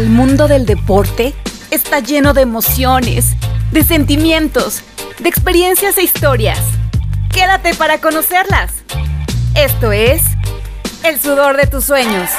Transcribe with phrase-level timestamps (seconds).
[0.00, 1.34] El mundo del deporte
[1.70, 3.36] está lleno de emociones,
[3.70, 4.82] de sentimientos,
[5.18, 6.58] de experiencias e historias.
[7.30, 8.72] Quédate para conocerlas.
[9.54, 10.22] Esto es
[11.04, 12.30] El sudor de tus sueños.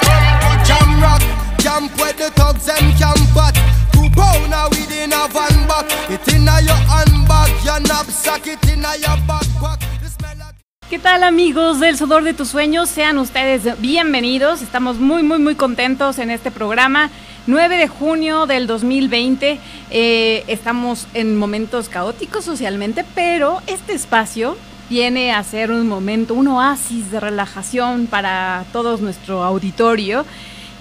[10.89, 12.89] ¿Qué tal amigos del sudor de tus sueños?
[12.89, 14.63] Sean ustedes bienvenidos.
[14.63, 17.11] Estamos muy, muy, muy contentos en este programa.
[17.47, 19.59] 9 de junio del 2020.
[19.89, 24.57] Eh, estamos en momentos caóticos socialmente, pero este espacio
[24.89, 30.25] viene a ser un momento, un oasis de relajación para todos nuestro auditorio.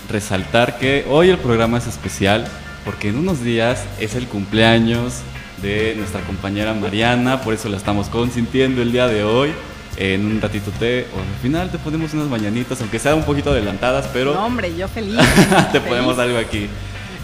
[0.10, 2.48] resaltar que hoy el programa es especial
[2.86, 5.22] porque en unos días es el cumpleaños
[5.62, 9.52] de nuestra compañera Mariana, por eso la estamos consintiendo el día de hoy.
[9.98, 13.50] En un ratito te, o al final te ponemos unas mañanitas, aunque sean un poquito
[13.50, 14.36] adelantadas, pero...
[14.36, 15.18] No, hombre, yo feliz.
[15.72, 16.68] te ponemos algo aquí.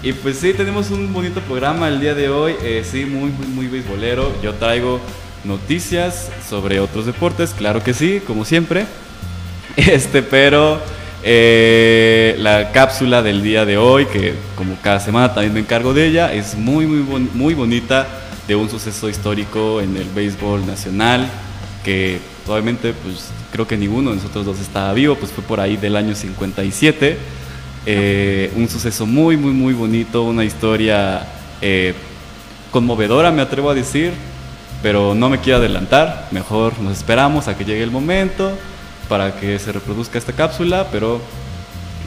[0.02, 3.48] Y pues sí, tenemos un bonito programa el día de hoy, eh, sí, muy, muy,
[3.48, 4.34] muy beisbolero.
[4.42, 5.00] Yo traigo
[5.44, 8.86] noticias sobre otros deportes, claro que sí, como siempre.
[9.76, 10.80] Este, pero
[11.24, 16.06] eh, la cápsula del día de hoy, que como cada semana también me encargo de
[16.06, 18.06] ella, es muy, muy, muy bonita
[18.48, 21.30] de un suceso histórico en el béisbol nacional,
[21.84, 25.78] que obviamente pues creo que ninguno de nosotros dos estaba vivo, pues fue por ahí
[25.78, 27.18] del año 57.
[27.86, 31.28] Eh, un suceso muy, muy, muy bonito, una historia
[31.62, 31.94] eh,
[32.72, 34.14] conmovedora, me atrevo a decir,
[34.82, 38.58] pero no me quiero adelantar, mejor nos esperamos a que llegue el momento
[39.10, 41.22] para que se reproduzca esta cápsula, pero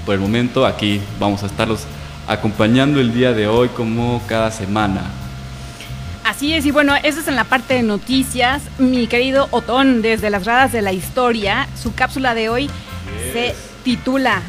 [0.04, 1.80] por el momento aquí vamos a estarlos
[2.26, 5.25] acompañando el día de hoy como cada semana.
[6.36, 8.60] Así es, y bueno, eso es en la parte de noticias.
[8.76, 12.68] Mi querido Otón, desde las gradas de la historia, su cápsula de hoy
[13.32, 14.42] se titula.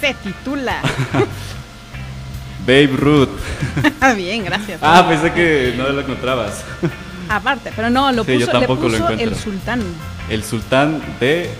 [0.00, 0.80] Se titula.
[2.66, 3.28] Babe Ruth.
[4.16, 4.78] Bien, gracias.
[4.80, 6.64] Ah, pensé que no lo encontrabas.
[7.28, 9.82] Aparte, pero no, lo puso, yo tampoco le puso lo el sultán.
[10.30, 11.50] El sultán de.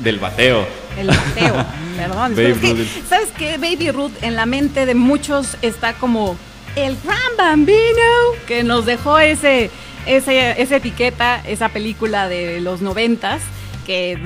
[0.00, 0.66] del bateo.
[0.96, 2.34] El bateo, perdón.
[2.34, 2.86] Babe Es que.
[3.08, 3.58] ¿Sabes qué?
[3.58, 6.36] Baby Ruth en la mente de muchos está como
[6.74, 8.02] el gran bambino
[8.46, 9.70] que nos dejó ese,
[10.06, 13.42] ese, esa etiqueta, esa película de los noventas
[13.86, 14.18] que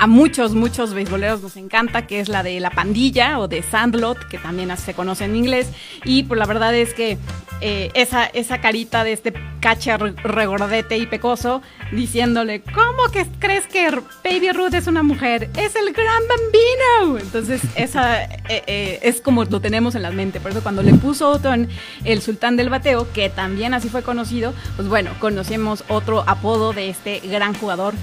[0.00, 4.18] a muchos, muchos beisboleros nos encanta, que es la de La Pandilla o de Sandlot,
[4.28, 5.70] que también se conoce en inglés.
[6.04, 7.16] Y pues la verdad es que
[7.60, 13.90] eh, esa, esa carita de este catcher regordete y pecoso diciéndole, ¿cómo que crees que
[14.22, 15.48] Baby Ruth es una mujer?
[15.56, 17.18] Es el gran bambino.
[17.18, 20.40] Entonces, esa eh, eh, es como lo tenemos en la mente.
[20.40, 21.68] Por eso cuando le puso Otón
[22.04, 26.90] el sultán del bateo, que también así fue conocido, pues bueno, conocemos otro apodo de
[26.90, 27.94] este gran jugador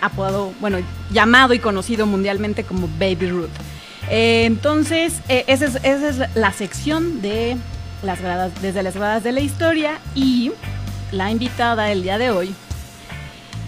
[0.00, 0.78] apodado, bueno,
[1.10, 3.50] llamado y conocido mundialmente como Baby Ruth.
[4.10, 7.56] Entonces, esa, es, esa, es, la sección de
[8.04, 10.52] las gradas, desde las gradas de la historia y
[11.10, 12.54] la invitada del día de hoy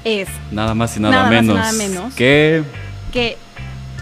[0.05, 2.63] es nada más y nada, nada menos, más y nada menos que
[3.13, 3.37] que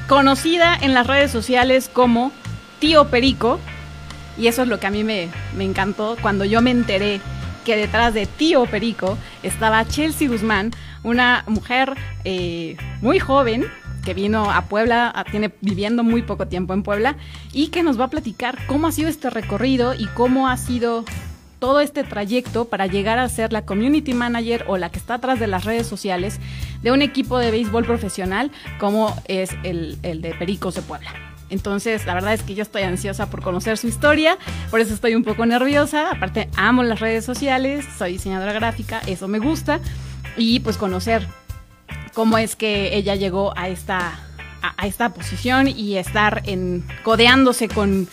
[0.09, 2.33] conocida en las redes sociales como
[2.79, 3.61] Tío Perico.
[4.37, 7.21] Y eso es lo que a mí me, me encantó cuando yo me enteré
[7.65, 10.73] que detrás de Tío Perico estaba Chelsea Guzmán,
[11.03, 11.95] una mujer
[12.25, 13.65] eh, muy joven
[14.05, 17.17] que vino a Puebla, tiene viviendo muy poco tiempo en Puebla,
[17.53, 21.05] y que nos va a platicar cómo ha sido este recorrido y cómo ha sido
[21.59, 25.41] todo este trayecto para llegar a ser la community manager o la que está atrás
[25.41, 26.39] de las redes sociales
[26.83, 31.11] de un equipo de béisbol profesional como es el, el de Pericos de Puebla.
[31.51, 34.37] Entonces, la verdad es que yo estoy ansiosa por conocer su historia,
[34.71, 36.11] por eso estoy un poco nerviosa.
[36.11, 39.81] Aparte, amo las redes sociales, soy diseñadora gráfica, eso me gusta.
[40.37, 41.27] Y pues conocer
[42.15, 44.19] cómo es que ella llegó a esta,
[44.63, 46.43] a, esta posición y estar
[47.03, 48.09] codeándose con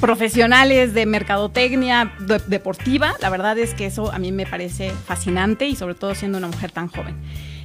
[0.00, 2.12] profesionales de mercadotecnia
[2.46, 3.14] deportiva.
[3.20, 6.46] La verdad es que eso a mí me parece fascinante y sobre todo siendo una
[6.46, 7.16] mujer tan joven.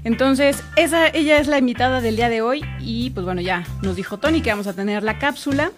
[0.03, 3.95] Entonces, esa, ella es la invitada del día de hoy y pues bueno, ya nos
[3.95, 5.71] dijo Tony que vamos a tener la cápsula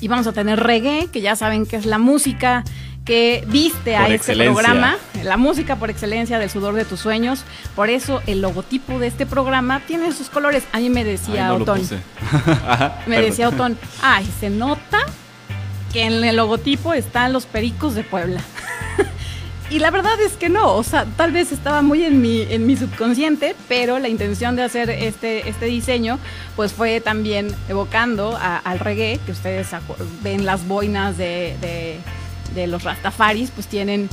[0.00, 2.64] y vamos a tener reggae, que ya saben que es la música
[3.08, 7.42] que viste a este programa, la música por excelencia del sudor de tus sueños.
[7.74, 10.64] Por eso el logotipo de este programa tiene sus colores.
[10.72, 11.80] A mí me decía Otón.
[13.06, 14.98] me decía Otón, ay, se nota
[15.90, 18.42] que en el logotipo están los pericos de Puebla.
[19.70, 22.66] y la verdad es que no, o sea, tal vez estaba muy en mi, en
[22.66, 26.18] mi subconsciente, pero la intención de hacer este, este diseño,
[26.56, 29.68] pues fue también evocando al reggae, que ustedes
[30.22, 32.00] ven las boinas de, de,
[32.66, 34.08] los rastafaris, pues tienen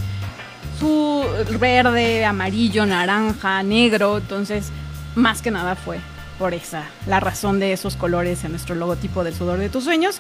[0.79, 1.23] su
[1.59, 4.71] verde, amarillo, naranja, negro, entonces
[5.15, 5.99] más que nada fue
[6.37, 10.19] por esa, la razón de esos colores en nuestro logotipo del sudor de tus sueños.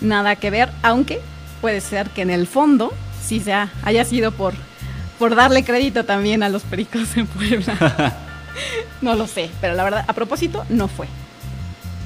[0.00, 1.20] Nada que ver, aunque
[1.60, 2.92] puede ser que en el fondo
[3.24, 4.54] sí sea, haya sido por
[5.22, 8.12] por darle crédito también a los pericos en Puebla.
[9.02, 11.06] no lo sé, pero la verdad, a propósito, no fue.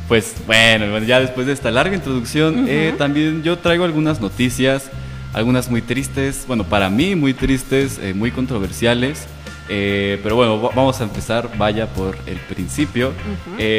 [0.06, 4.90] Pues bueno, ya después de esta larga introducción, eh, también yo traigo algunas noticias,
[5.36, 9.26] algunas muy tristes, bueno, para mí muy tristes, eh, muy controversiales.
[9.68, 13.12] Eh, pero bueno, vamos a empezar, vaya por el principio.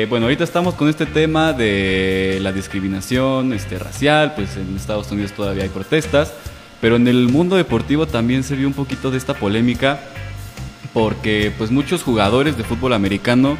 [0.09, 5.31] bueno, ahorita estamos con este tema de la discriminación este, racial, pues en Estados Unidos
[5.31, 6.33] todavía hay protestas.
[6.79, 9.99] Pero en el mundo deportivo también se vio un poquito de esta polémica
[10.93, 13.57] porque pues muchos jugadores de fútbol americano,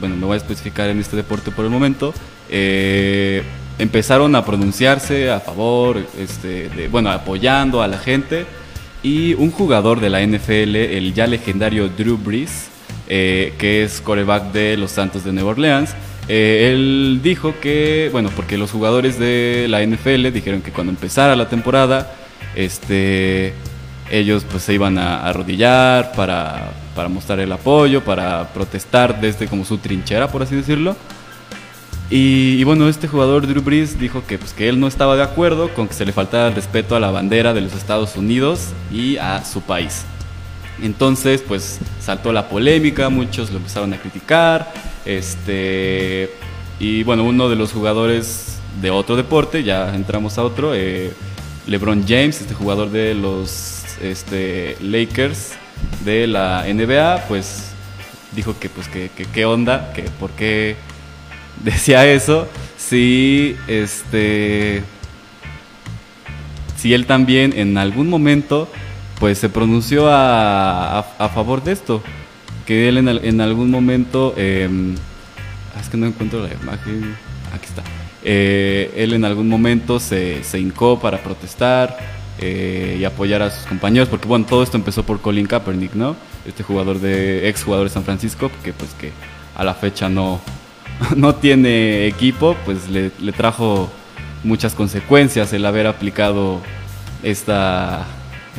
[0.00, 2.12] bueno, me voy a especificar en este deporte por el momento,
[2.50, 3.42] eh,
[3.78, 8.46] empezaron a pronunciarse a favor, este, de, bueno, apoyando a la gente.
[9.02, 12.68] Y un jugador de la NFL, el ya legendario Drew Brees,
[13.08, 15.94] eh, que es coreback de los Santos de Nueva Orleans,
[16.26, 21.36] eh, él dijo que, bueno, porque los jugadores de la NFL dijeron que cuando empezara
[21.36, 22.14] la temporada,
[22.54, 23.52] este,
[24.10, 29.66] ellos pues se iban a arrodillar para, para mostrar el apoyo, para protestar desde como
[29.66, 30.96] su trinchera, por así decirlo.
[32.10, 35.72] Y, bueno, este jugador Drew Brees dijo que, pues, que él no estaba de acuerdo
[35.72, 39.16] con que se le faltara el respeto a la bandera de los Estados Unidos y
[39.16, 40.04] a su país.
[40.82, 44.72] Entonces, pues saltó la polémica, muchos lo empezaron a criticar.
[45.04, 46.30] Este,
[46.78, 51.12] y bueno, uno de los jugadores de otro deporte, ya entramos a otro, eh,
[51.66, 55.52] LeBron James, este jugador de los este, Lakers
[56.04, 57.70] de la NBA, pues
[58.32, 60.76] dijo que pues que, qué onda, que por qué
[61.64, 64.82] decía eso, si este
[66.76, 68.68] si él también en algún momento
[69.18, 72.02] pues se pronunció a, a, favor de esto,
[72.66, 74.94] que él en, en algún momento em,
[75.74, 77.14] ah, es que no encuentro la imagen,
[77.54, 77.82] aquí está
[78.24, 81.98] eh, él en algún momento se, se hincó para protestar
[82.38, 86.16] eh, y apoyar a sus compañeros, porque bueno, todo esto empezó por Colin Kaepernick, ¿no?
[86.46, 89.12] Este jugador de ex jugador de San Francisco, que pues que
[89.54, 90.40] a la fecha no,
[91.16, 93.90] no tiene equipo, pues le, le trajo
[94.42, 96.60] muchas consecuencias el haber aplicado
[97.22, 98.06] esta,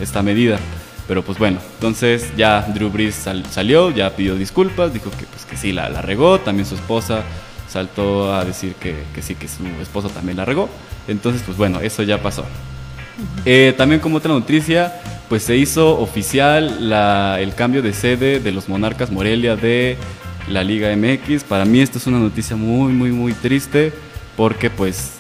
[0.02, 0.60] esta medida.
[1.08, 5.56] Pero pues bueno, entonces ya Drew Brees salió, ya pidió disculpas, dijo que pues que
[5.56, 7.24] sí la, la regó, también su esposa
[7.70, 10.70] saltó a decir que, sí, que su esposo también la regó.
[11.08, 12.44] Entonces, pues bueno, eso ya pasó.
[13.46, 15.00] Eh, también como otra noticia,
[15.30, 16.92] pues se hizo oficial
[17.40, 19.98] el cambio de sede de los Monarcas Morelia de
[20.50, 21.44] la Liga MX.
[21.44, 23.94] Para mí esto es una noticia muy, muy, muy triste
[24.36, 25.14] porque pues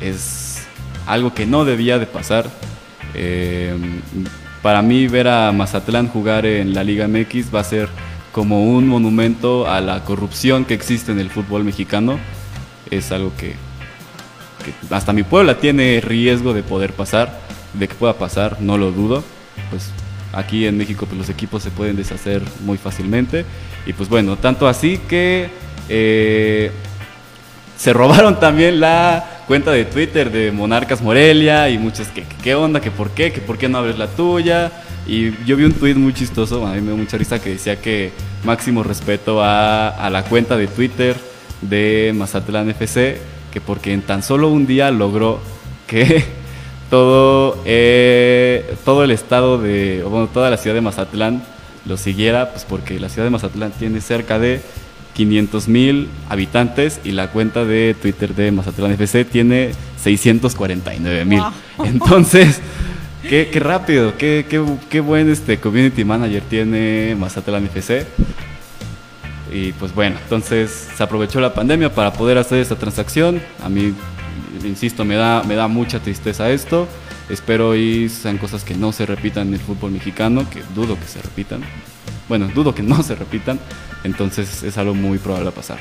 [0.00, 0.66] es
[1.06, 2.46] algo que no debía de pasar.
[3.14, 3.74] Eh,
[4.62, 7.88] para mí ver a Mazatlán jugar en la Liga MX va a ser
[8.32, 12.18] como un monumento a la corrupción que existe en el fútbol mexicano.
[12.90, 13.54] Es algo que,
[14.90, 17.40] hasta mi Puebla tiene riesgo de poder pasar,
[17.74, 19.24] de que pueda pasar, no lo dudo.
[19.70, 19.90] Pues
[20.38, 23.44] aquí en México pues, los equipos se pueden deshacer muy fácilmente.
[23.86, 25.50] Y pues bueno, tanto así que
[25.88, 26.70] eh,
[27.76, 32.80] se robaron también la cuenta de Twitter de Monarcas Morelia y muchos que qué onda,
[32.80, 34.72] que por qué, que por qué no abres la tuya.
[35.06, 37.80] Y yo vi un tweet muy chistoso, a mí me dio mucha risa, que decía
[37.80, 38.12] que
[38.44, 41.16] máximo respeto a, a la cuenta de Twitter
[41.62, 43.18] de Mazatlán FC,
[43.50, 45.40] que porque en tan solo un día logró
[45.86, 46.37] que
[46.90, 51.42] todo, eh, todo el estado de, bueno, toda la ciudad de Mazatlán
[51.84, 54.60] lo siguiera, pues porque la ciudad de Mazatlán tiene cerca de
[55.14, 61.42] 500 mil habitantes y la cuenta de Twitter de Mazatlán FC tiene 649 mil.
[61.84, 62.60] Entonces,
[63.22, 68.06] qué, qué, rápido, qué, qué, qué, buen este community manager tiene Mazatlán FC.
[69.50, 73.40] Y pues bueno, entonces se aprovechó la pandemia para poder hacer esta transacción.
[73.64, 73.94] A mí
[74.64, 76.88] insisto, me da, me da mucha tristeza esto.
[77.28, 81.06] Espero y sean cosas que no se repitan en el fútbol mexicano, que dudo que
[81.06, 81.60] se repitan.
[82.28, 83.58] Bueno, dudo que no se repitan,
[84.04, 85.78] entonces es algo muy probable a pasar.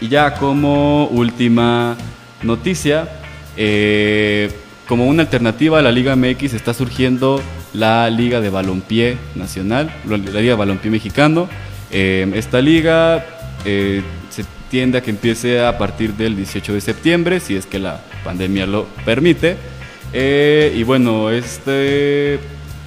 [0.00, 1.96] Y ya como última
[2.42, 3.08] noticia,
[3.56, 4.50] eh,
[4.88, 7.40] como una alternativa a la Liga MX está surgiendo
[7.72, 11.48] la Liga de Balompié Nacional, la Liga de Balompié Mexicano.
[11.90, 13.24] Eh, esta liga
[13.64, 17.78] eh, se tiende a que empiece a partir del 18 de septiembre, si es que
[17.78, 19.56] la pandemia lo permite.
[20.12, 22.38] Eh, y bueno, este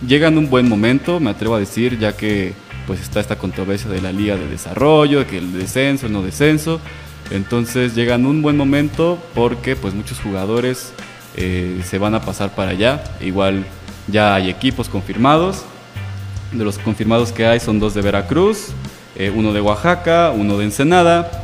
[0.07, 2.53] llega en un buen momento, me atrevo a decir, ya que
[2.87, 6.79] pues está esta controversia de la liga de desarrollo, que el descenso, el no descenso.
[7.31, 10.93] Entonces llega en un buen momento porque pues muchos jugadores
[11.35, 13.03] eh, se van a pasar para allá.
[13.21, 13.65] Igual
[14.07, 15.63] ya hay equipos confirmados.
[16.51, 18.67] De los confirmados que hay son dos de Veracruz,
[19.15, 21.43] eh, uno de Oaxaca, uno de Ensenada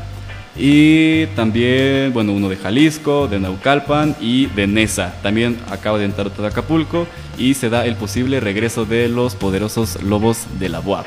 [0.60, 5.16] y también, bueno, uno de Jalisco, de Naucalpan y de Nesa.
[5.24, 10.04] También acaba de entrar de Acapulco y se da el posible regreso de los poderosos
[10.04, 11.06] lobos de la BUAP.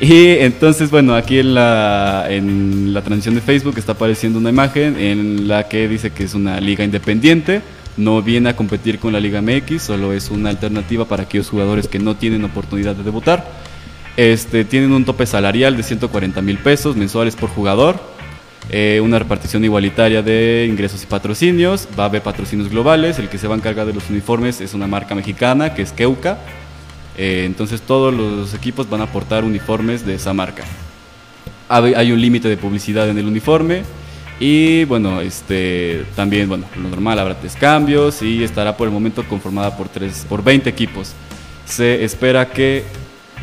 [0.00, 4.96] Y entonces, bueno, aquí en la, en la transmisión de Facebook está apareciendo una imagen
[4.98, 7.60] en la que dice que es una liga independiente,
[7.96, 11.88] no viene a competir con la Liga MX, solo es una alternativa para aquellos jugadores
[11.88, 13.46] que no tienen oportunidad de debutar.
[14.16, 18.00] Este, tienen un tope salarial de 140 mil pesos mensuales por jugador,
[18.72, 23.36] eh, una repartición igualitaria de ingresos y patrocinios, va a haber patrocinios globales, el que
[23.36, 26.38] se va a encargar de los uniformes es una marca mexicana que es Keuka,
[27.18, 30.62] eh, entonces todos los equipos van a aportar uniformes de esa marca.
[31.68, 33.82] Hay un límite de publicidad en el uniforme
[34.40, 39.22] y bueno, este, también bueno, lo normal habrá tres cambios y estará por el momento
[39.28, 41.12] conformada por, tres, por 20 equipos.
[41.66, 42.84] Se espera que,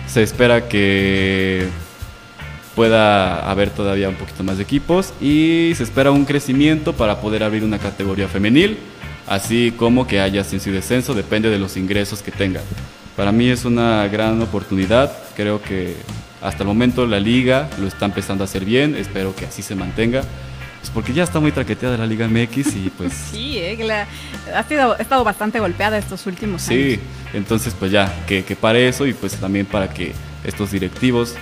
[0.08, 1.68] se espera que
[2.78, 7.42] pueda haber todavía un poquito más de equipos y se espera un crecimiento para poder
[7.42, 8.78] abrir una categoría femenil,
[9.26, 12.62] así como que haya ascenso y descenso, depende de los ingresos que tenga.
[13.16, 15.96] Para mí es una gran oportunidad, creo que
[16.40, 19.74] hasta el momento la liga lo está empezando a hacer bien, espero que así se
[19.74, 20.22] mantenga.
[20.80, 23.12] Pues porque ya está muy traqueteada la Liga MX y pues...
[23.32, 24.06] Sí, eh,
[24.54, 24.60] ha,
[25.00, 26.94] estado bastante golpeada estos últimos años.
[26.94, 27.00] Sí,
[27.34, 31.34] entonces pues ya, que, que pare eso y pues también para que estos directivos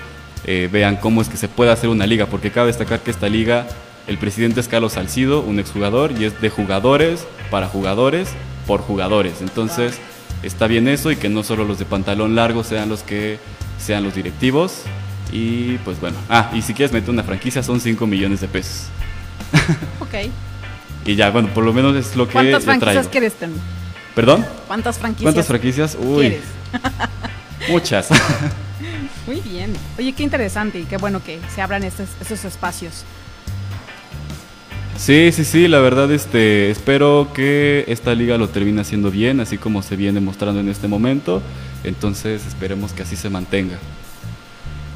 [0.45, 3.27] eh, vean cómo es que se puede hacer una liga, porque cabe destacar que esta
[3.27, 3.67] liga,
[4.07, 8.29] el presidente es Carlos Salcido, un exjugador, y es de jugadores, para jugadores,
[8.67, 9.41] por jugadores.
[9.41, 9.99] Entonces,
[10.43, 13.39] está bien eso y que no solo los de pantalón largo sean los que
[13.79, 14.83] sean los directivos.
[15.31, 18.87] Y pues bueno, ah, y si quieres meter una franquicia son 5 millones de pesos.
[19.99, 20.29] Ok.
[21.05, 23.57] y ya, bueno, por lo menos es lo que ¿Cuántas franquicias quieres tener?
[24.13, 24.45] ¿Perdón?
[24.67, 25.23] ¿Cuántas franquicias?
[25.23, 25.97] ¿Cuántas franquicias?
[25.99, 26.37] Uy.
[27.69, 28.09] Muchas.
[29.27, 29.73] Muy bien.
[29.97, 33.03] Oye, qué interesante y qué bueno que se abran estos, espacios.
[34.97, 39.57] Sí, sí, sí, la verdad este, espero que esta liga lo termine haciendo bien, así
[39.57, 41.41] como se viene mostrando en este momento,
[41.83, 43.77] entonces esperemos que así se mantenga.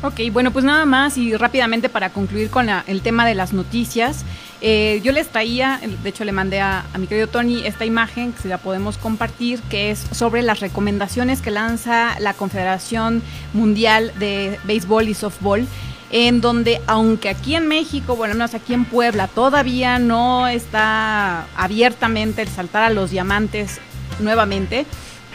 [0.02, 4.24] Ok, bueno, pues nada más y rápidamente para concluir con el tema de las noticias.
[4.62, 8.44] Eh, yo les traía, de hecho le mandé a, mi querido Tony esta imagen, que
[8.44, 14.58] si la podemos compartir, que es sobre las recomendaciones que lanza la Confederación Mundial de
[14.64, 15.68] Béisbol y Softball
[16.12, 22.42] en donde aunque aquí en México, bueno, no aquí en Puebla, todavía no está abiertamente
[22.42, 23.80] el saltar a los diamantes
[24.20, 24.86] nuevamente,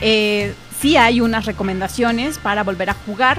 [0.00, 3.38] eh, sí hay unas recomendaciones para volver a jugar.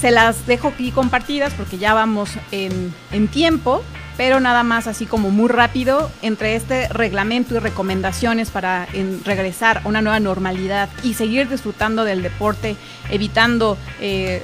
[0.00, 3.82] Se las dejo aquí compartidas porque ya vamos en, tiempo,
[4.16, 8.88] pero nada más así como muy rápido, entre este reglamento y recomendaciones para
[9.26, 12.76] regresar a una nueva normalidad y seguir disfrutando del deporte,
[13.10, 14.42] evitando eh,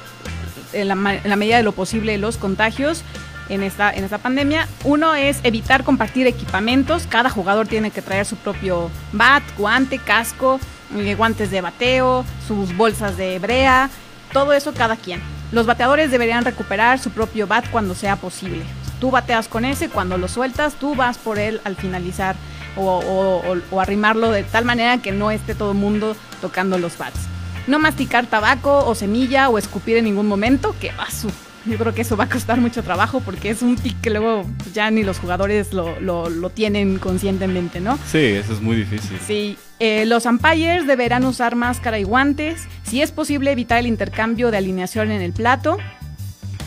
[0.73, 3.03] en, la, medida de lo posible los contagios.
[3.49, 4.67] En esta, en esta pandemia.
[4.83, 7.07] Uno es evitar compartir equipamientos.
[7.07, 10.59] Cada jugador tiene que traer su propio bat, guante, casco,
[10.97, 13.89] eh, guantes de bateo, sus bolsas de brea,
[14.33, 15.36] todo eso cada quien.
[15.51, 18.63] Los bateadores deberían recuperar su propio bat cuando sea posible.
[18.99, 22.35] Tú bateas con ese, cuando lo sueltas, tú vas por él al finalizar
[22.75, 27.19] o, arrimarlo de tal manera que no esté todo el mundo tocando los pads.
[27.65, 31.29] No masticar tabaco o semilla o escupir en ningún momento, que va su
[31.67, 34.45] yo creo que eso va a costar mucho trabajo porque es un tic que luego
[34.73, 37.97] ya ni los jugadores lo, lo, tienen conscientemente, ¿no?
[38.07, 39.17] Sí, eso es muy difícil.
[39.25, 42.67] Sí, eh, los umpires deberán usar máscara y guantes.
[42.83, 45.77] Si es posible, evitar el intercambio de alineación en el plato.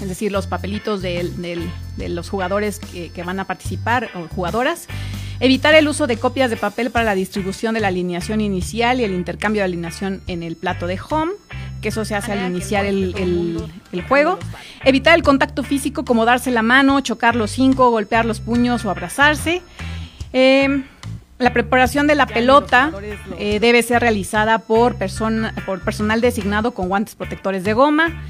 [0.00, 4.86] Es decir, los papelitos de, los jugadores que, que van a participar o jugadoras.
[5.40, 9.04] Evitar el uso de copias de papel para la distribución de la alineación inicial y
[9.04, 11.32] el intercambio de alineación en el plato de home
[11.80, 13.56] que eso se hace al iniciar el,
[14.08, 14.38] juego.
[14.84, 18.90] Evitar el contacto físico como darse la mano, chocar los cinco, golpear los puños o
[18.90, 19.62] abrazarse.
[20.32, 20.82] Eh,
[21.38, 22.92] la preparación de la pelota
[23.38, 24.96] eh, debe ser realizada por,
[25.64, 28.22] por personal designado con guantes protectores de goma.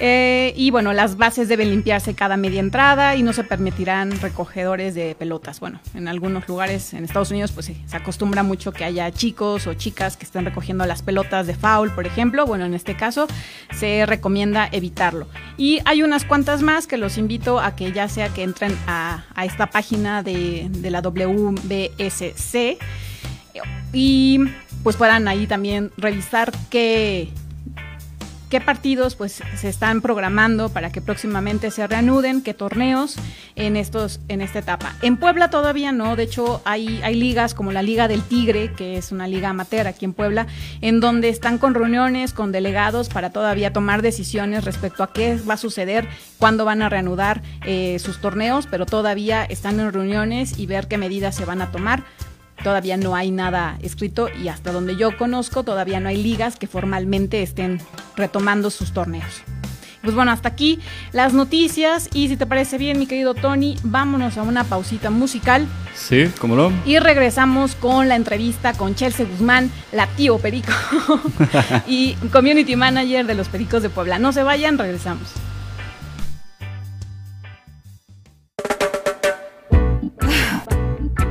[0.00, 4.94] Eh, y bueno, las bases deben limpiarse cada media entrada y no se permitirán recogedores
[4.94, 5.58] de pelotas.
[5.60, 9.74] Bueno, en algunos lugares en Estados Unidos pues se acostumbra mucho que haya chicos o
[9.74, 12.46] chicas que estén recogiendo las pelotas de foul, por ejemplo.
[12.46, 13.26] Bueno, en este caso
[13.74, 15.26] se recomienda evitarlo.
[15.56, 19.24] Y hay unas cuantas más que los invito a que ya sea que entren a,
[19.42, 22.78] esta página de, de la WBSC
[23.92, 24.40] y
[24.82, 27.30] pues puedan ahí también revisar qué
[28.48, 33.16] qué partidos pues se están programando para que próximamente se reanuden, qué torneos
[33.56, 34.94] en estos en esta etapa.
[35.02, 38.96] En Puebla todavía no, de hecho hay hay ligas como la Liga del Tigre, que
[38.96, 40.46] es una liga amateur aquí en Puebla,
[40.80, 45.54] en donde están con reuniones con delegados para todavía tomar decisiones respecto a qué va
[45.54, 50.66] a suceder, cuándo van a reanudar eh, sus torneos, pero todavía están en reuniones y
[50.66, 52.04] ver qué medidas se van a tomar
[52.62, 56.66] todavía no hay nada escrito y hasta donde yo conozco todavía no hay ligas que
[56.66, 57.80] formalmente estén
[58.16, 59.42] retomando sus torneos.
[60.02, 60.78] Pues bueno, hasta aquí
[61.12, 65.66] las noticias y si te parece bien, mi querido Tony, vámonos a una pausita musical.
[65.94, 66.72] Sí, cómo no.
[66.86, 70.72] Y regresamos con la entrevista con Chelsea Guzmán, la tío Perico
[71.86, 74.18] y Community Manager de los Pericos de Puebla.
[74.18, 75.28] No se vayan, regresamos.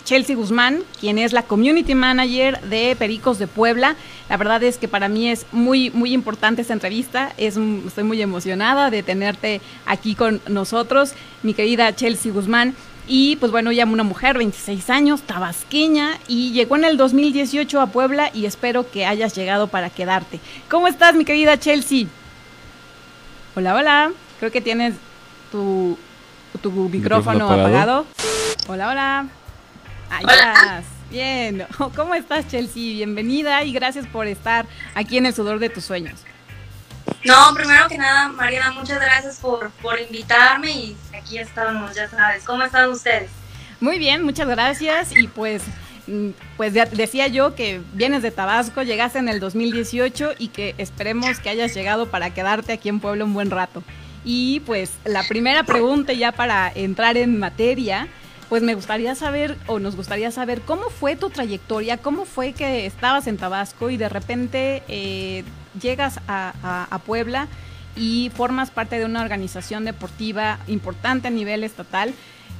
[0.04, 3.96] Chelsea Guzmán, quien es la Community Manager de Pericos de Puebla.
[4.30, 7.34] La verdad es que para mí es muy, muy importante esta entrevista.
[7.38, 12.76] Es, estoy muy emocionada de tenerte aquí con nosotros, mi querida Chelsea Guzmán.
[13.08, 17.88] Y pues bueno, ella una mujer, 26 años, tabasqueña, y llegó en el 2018 a
[17.88, 20.40] Puebla y espero que hayas llegado para quedarte.
[20.70, 22.06] ¿Cómo estás, mi querida Chelsea?
[23.56, 24.12] Hola, hola.
[24.40, 24.94] Creo que tienes
[25.52, 25.98] tu,
[26.62, 28.06] tu micrófono, apagado.
[28.68, 29.28] Hola, hola.
[30.10, 30.86] Ahí estás.
[31.10, 31.66] Bien.
[31.96, 32.94] ¿Cómo estás, Chelsea?
[32.94, 36.24] Bienvenida y gracias por estar aquí en el sudor de tus sueños.
[37.26, 42.44] No, primero que nada, Mariana, muchas gracias por, por invitarme y aquí estamos, ya sabes.
[42.44, 43.30] ¿Cómo están ustedes?
[43.80, 45.64] Muy bien, muchas gracias y pues
[46.08, 51.40] mm, pues decía yo que vienes de Tabasco, llegaste en el 2018 y que esperemos
[51.40, 53.84] que hayas llegado para quedarte aquí en Puebla un buen rato.
[54.24, 58.08] Y pues la primera pregunta ya para entrar en materia
[58.50, 62.88] pues me gustaría saber o nos gustaría saber cómo fue tu trayectoria, cómo fue que
[62.88, 65.44] estabas en Tabasco y de repente eh,
[65.80, 67.48] llegas a, Puebla
[67.96, 72.14] y formas parte de una organización deportiva importante a nivel estatal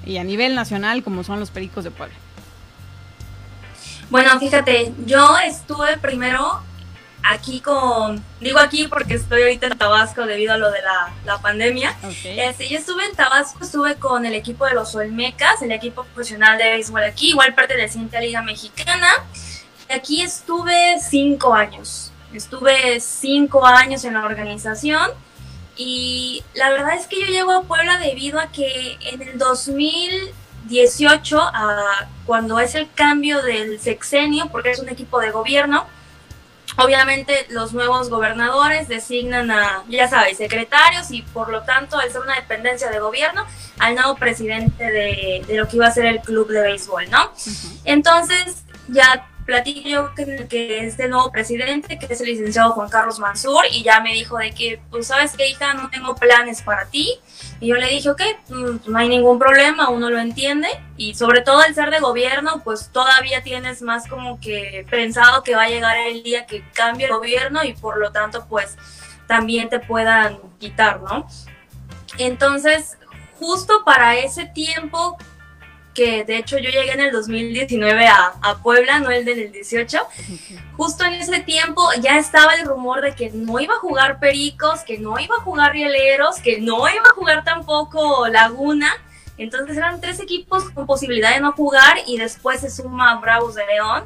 [0.06, 2.16] y a nivel nacional como son los Pericos de Puebla.
[4.12, 6.62] Bueno, fíjate, yo estuve primero
[7.24, 10.80] aquí con, digo aquí porque estoy ahorita en Tabasco debido a lo de
[11.26, 11.96] la, pandemia.
[12.24, 16.58] Este, yo estuve en Tabasco, estuve con el equipo de los Olmecas, el equipo profesional
[16.58, 19.08] de béisbol aquí, igual perteneciente a Liga Mexicana.
[19.90, 22.12] Y aquí estuve cinco años.
[22.34, 25.12] Estuve cinco años en la organización
[25.80, 31.42] y la verdad es que yo llego a Puebla debido a que en el 2018,
[31.42, 35.88] a, cuando es el cambio del sexenio, porque es un equipo de gobierno,
[36.78, 42.22] Obviamente los nuevos gobernadores designan a, ya sabes, secretarios y por lo tanto, al ser
[42.22, 43.46] una dependencia de gobierno,
[43.80, 47.32] al nuevo presidente de, lo que iba a ser el club de béisbol, ¿no?
[47.86, 53.18] Entonces ya platico yo que, que este nuevo presidente, que es el licenciado Juan Carlos
[53.18, 56.86] Mansur, y ya me dijo de que, pues sabes que hija, no tengo planes para
[56.86, 57.20] ti.
[57.60, 60.68] Y yo le dije, ok, mm, no hay ningún problema, uno lo entiende.
[60.98, 65.56] Y sobre todo el ser de gobierno, pues todavía tienes más como que pensado que
[65.56, 68.78] va a llegar el día que cambie el gobierno y por lo tanto, pues
[69.26, 71.28] también te puedan quitar, ¿no?
[72.20, 72.98] Entonces,
[73.40, 75.18] justo para ese tiempo
[76.00, 80.00] que de hecho yo llegué en el 2019 a, a Puebla, no el del 18.
[80.78, 84.80] Justo en ese tiempo ya estaba el rumor de que no iba a jugar Pericos,
[84.86, 88.90] que no iba a jugar Rieleros, que no iba a jugar tampoco Laguna.
[89.38, 93.66] Entonces eran tres equipos con posibilidad de no jugar y después se suma Bravos de
[93.66, 94.06] León.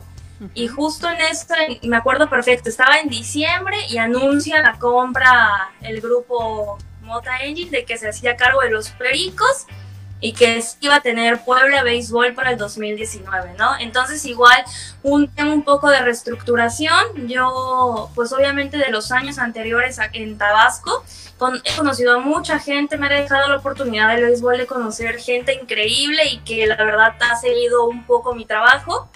[0.55, 1.53] Y justo en esto,
[1.83, 7.85] me acuerdo perfecto, estaba en diciembre y anuncia la compra el grupo Mota Engine de
[7.85, 9.67] que se hacía cargo de los Pericos
[10.23, 13.77] y que iba a tener Puebla Béisbol para el 2019, ¿no?
[13.77, 14.63] Entonces igual
[15.03, 17.27] un tema un poco de reestructuración.
[17.27, 21.03] Yo, pues obviamente de los años anteriores en Tabasco,
[21.65, 25.59] he conocido a mucha gente, me ha dejado la oportunidad del béisbol de conocer gente
[25.61, 29.09] increíble y que la verdad ha seguido un poco mi trabajo.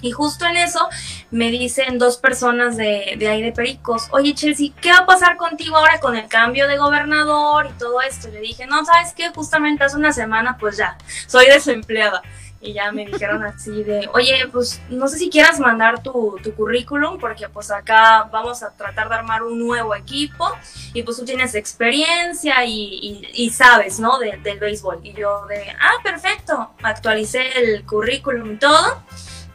[0.00, 0.88] Y justo en eso
[1.30, 5.36] me dicen dos personas de, de, ahí de Pericos, oye Chelsea, ¿qué va a pasar
[5.36, 8.28] contigo ahora con el cambio de gobernador y todo esto?
[8.28, 9.30] le dije, no, ¿sabes qué?
[9.30, 12.22] Justamente hace una semana, pues ya, soy desempleada.
[12.62, 16.54] Y ya me dijeron así de, oye, pues no sé si quieras mandar tu, tu
[16.54, 20.46] currículum, porque pues acá vamos a tratar de armar un nuevo equipo
[20.92, 24.18] y pues tú tienes experiencia y, y, sabes, ¿no?
[24.18, 25.00] del béisbol.
[25.02, 29.02] Y yo de, ah, perfecto, actualicé el currículum y todo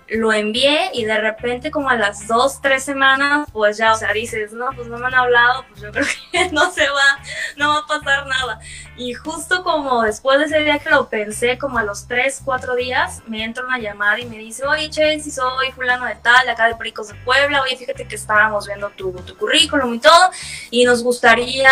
[0.07, 4.13] lo envié y de repente como a las dos, tres semanas, pues ya, o sea,
[4.13, 7.19] dices, no, pues no me han hablado, pues yo creo que no se va,
[7.57, 8.59] no va a pasar nada.
[8.97, 12.75] Y justo como después de ese día que lo pensé, como a los tres, cuatro
[12.75, 16.67] días, me entra una llamada y me dice, oye, si soy fulano de tal, acá
[16.67, 20.29] de Pericos de Puebla, oye, fíjate que estábamos viendo tu, tu currículum y todo,
[20.69, 21.71] y nos gustaría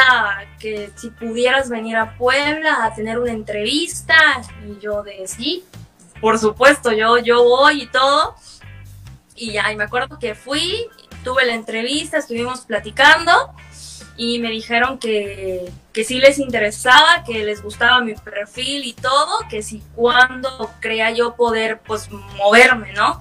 [0.60, 4.15] que si pudieras venir a Puebla a tener una entrevista,
[4.65, 5.63] y yo de sí,
[6.24, 8.36] por supuesto, yo, yo voy y todo.
[9.36, 10.88] Y ya, me acuerdo que fui,
[11.22, 13.54] tuve la entrevista, estuvimos platicando
[14.16, 19.38] y me dijeron que, que sí les interesaba, que les gustaba mi perfil y todo,
[19.50, 23.20] que si cuando crea yo poder pues moverme, ¿no?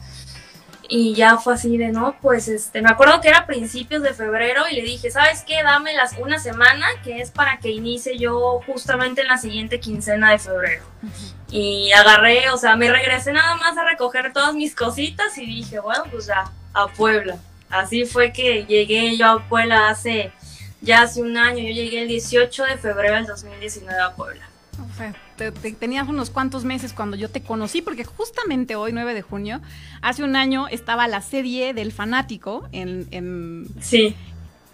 [0.94, 4.64] Y ya fue así de, no, pues este, me acuerdo que era principios de febrero
[4.70, 5.62] y le dije, ¿sabes qué?
[5.62, 10.32] Dame las, una semana que es para que inicie yo justamente en la siguiente quincena
[10.32, 10.84] de febrero.
[11.50, 15.80] Y agarré, o sea, me regresé nada más a recoger todas mis cositas y dije,
[15.80, 17.38] bueno, pues ya, a Puebla.
[17.70, 20.30] Así fue que llegué yo a Puebla hace,
[20.82, 24.46] ya hace un año, yo llegué el 18 de febrero del 2019 a Puebla.
[24.80, 25.14] O sea,
[25.78, 29.60] tenías unos cuantos meses cuando yo te conocí, porque justamente hoy, 9 de junio,
[30.00, 34.16] hace un año estaba la serie del fanático en, en sí.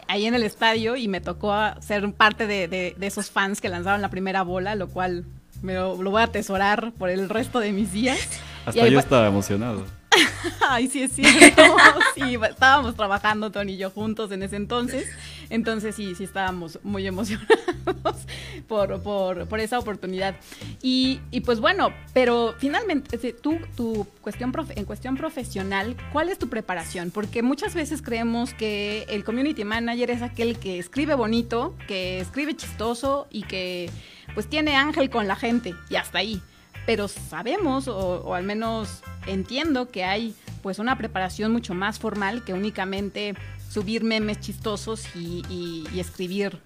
[0.07, 3.69] ahí en el estadio y me tocó ser parte de, de, de, esos fans que
[3.69, 5.25] lanzaron la primera bola, lo cual
[5.63, 8.19] me lo, voy a atesorar por el resto de mis días.
[8.67, 9.85] Hasta yo estaba emocionado.
[10.68, 11.62] Ay, sí es cierto.
[12.14, 15.09] Sí, estábamos trabajando Tony y yo juntos en ese entonces.
[15.50, 17.46] Entonces sí, sí estábamos muy emocionados
[18.66, 20.37] por, por, por esa oportunidad.
[20.83, 26.48] Y, y, pues bueno, pero finalmente, tú, tu cuestión en cuestión profesional, ¿cuál es tu
[26.48, 27.11] preparación?
[27.11, 32.57] Porque muchas veces creemos que el community manager es aquel que escribe bonito, que escribe
[32.57, 33.90] chistoso y que
[34.35, 36.42] pues tiene ángel con la gente y hasta ahí.
[36.88, 42.55] Pero sabemos, o, al menos entiendo, que hay pues una preparación mucho más formal que
[42.55, 43.35] únicamente
[43.70, 46.59] subir memes chistosos y, escribir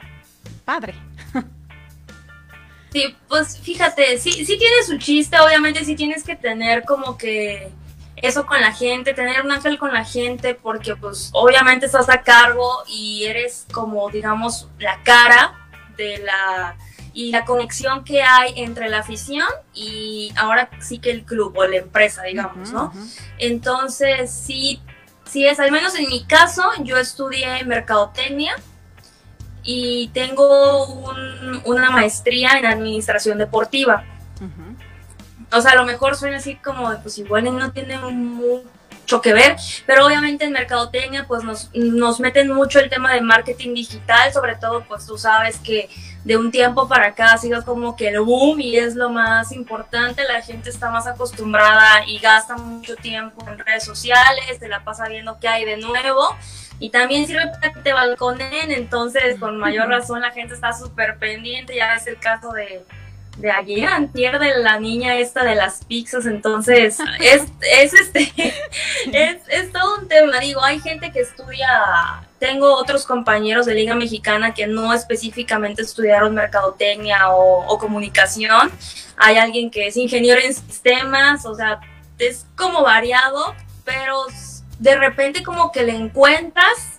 [0.65, 0.95] padre.
[2.93, 7.73] Sí, pues fíjate, sí, sí tiene su chiste, obviamente sí tienes que tener como que
[8.15, 12.23] eso con la gente, tener un ángel con la gente, porque pues obviamente estás a
[12.23, 15.55] cargo y eres como digamos la cara
[15.97, 16.77] de la
[17.15, 21.67] y la conexión que hay entre la afición y ahora sí que el club o
[21.67, 22.93] la empresa, digamos, ¿no?
[23.39, 24.81] Entonces, sí,
[25.25, 28.55] sí es, al menos en mi caso, yo estudié mercadotecnia
[29.63, 31.15] y tengo
[31.65, 34.05] una maestría en administración deportiva.
[35.53, 38.69] O sea, a lo mejor suena así como, pues igual no tiene mucho
[39.03, 43.21] mucho que ver, pero obviamente en mercadotecnia pues nos, nos meten mucho el tema de
[43.21, 45.91] marketing digital, sobre todo pues tú sabes que
[46.25, 49.51] de un tiempo para acá ha sido como que el boom y es lo más
[49.51, 54.85] importante, la gente está más acostumbrada y gasta mucho tiempo en redes sociales, se la
[54.85, 56.37] pasa viendo qué hay de nuevo
[56.79, 61.19] y también sirve para que te balconen, entonces con mayor razón la gente está súper
[61.19, 62.85] pendiente, ya es el caso de
[63.39, 68.33] de ayer antier de la niña esta de las pizzas, entonces es, es este
[69.13, 73.95] es, es, todo un tema, digo, hay gente que estudia, tengo otros compañeros de Liga
[73.95, 78.71] Mexicana que no específicamente estudiaron mercadotecnia o, o comunicación,
[79.17, 81.81] hay alguien que es ingeniero en sistemas, o sea,
[82.19, 84.27] es como variado, pero
[84.79, 86.92] de repente como que le encuentras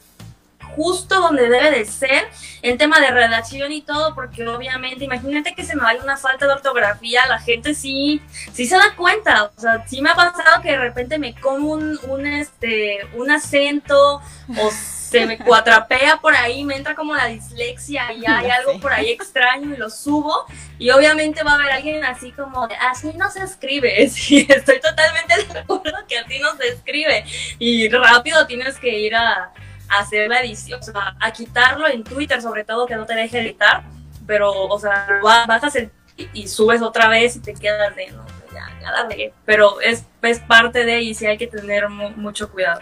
[0.76, 2.28] justo donde debe de ser
[2.62, 6.48] en tema de redacción y todo, porque obviamente, imagínate que se me vaya una falta
[6.48, 8.22] de ortografía, la gente sí,
[8.54, 11.72] sí se da cuenta, o sea, sí me ha pasado que de repente me como
[11.72, 14.22] un, un este, un acento
[14.58, 18.92] o se me cuatrapea por ahí, me entra como la dislexia y hay algo por
[18.92, 20.46] ahí extraño y lo subo
[20.80, 25.54] y obviamente va a haber alguien así como así no se escribe, sí, estoy totalmente
[25.54, 27.26] de acuerdo que así no se escribe
[27.60, 29.52] y rápido tienes que ir a
[30.00, 33.40] hacer la edición, o sea, a quitarlo en Twitter, sobre todo que no te deje
[33.40, 33.84] editar,
[34.26, 35.92] pero, o sea, bajas el
[36.34, 39.32] y subes otra vez y te quedas de, no, ya, ya.
[39.46, 42.82] Pero es, es parte de y sí hay que tener mucho cuidado.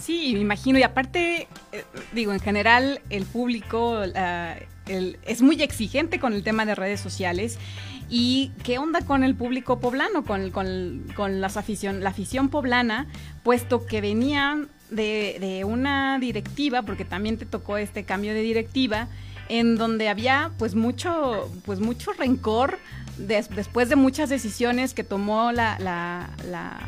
[0.00, 0.78] Sí, me imagino.
[0.78, 6.64] Y aparte, eh, digo, en general, el público el, es muy exigente con el tema
[6.64, 7.58] de redes sociales.
[8.08, 13.06] ¿Y qué onda con el público poblano, con, con, con las afición, la afición poblana,
[13.44, 19.08] puesto que venían de, una directiva, porque también te tocó este cambio de directiva,
[19.48, 22.78] en donde había pues mucho, pues mucho rencor
[23.18, 26.78] después de muchas decisiones que tomó la, la, la,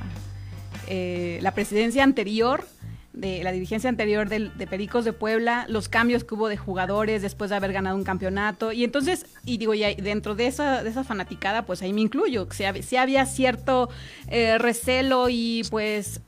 [0.89, 2.65] eh, presidencia anterior,
[3.13, 7.21] de la dirigencia anterior de, de, Pericos de Puebla, los cambios que hubo de jugadores
[7.21, 8.73] después de haber ganado un campeonato.
[8.73, 12.49] Y entonces, y digo, ya dentro de esa, de esa fanaticada, pues ahí me incluyo.
[12.51, 13.91] Si, había cierto
[14.29, 16.23] eh, recelo y pues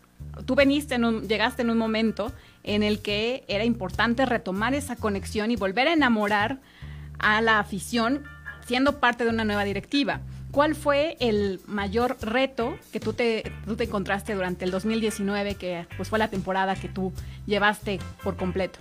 [0.46, 4.96] tú veniste en un, llegaste en un momento en el que era importante retomar esa
[4.96, 6.60] conexión y volver a enamorar
[7.18, 8.24] a la afición
[8.66, 10.20] siendo parte de una nueva directiva.
[10.50, 15.86] ¿Cuál fue el mayor reto que tú te, tú te encontraste durante el 2019, que
[15.96, 17.12] pues fue la temporada que tú
[17.44, 18.78] llevaste por completo?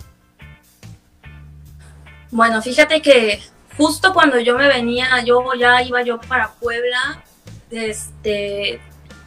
[2.30, 3.42] Bueno, fíjate que
[3.76, 7.24] justo cuando yo me venía, yo ya iba yo para Puebla,
[7.72, 8.80] este,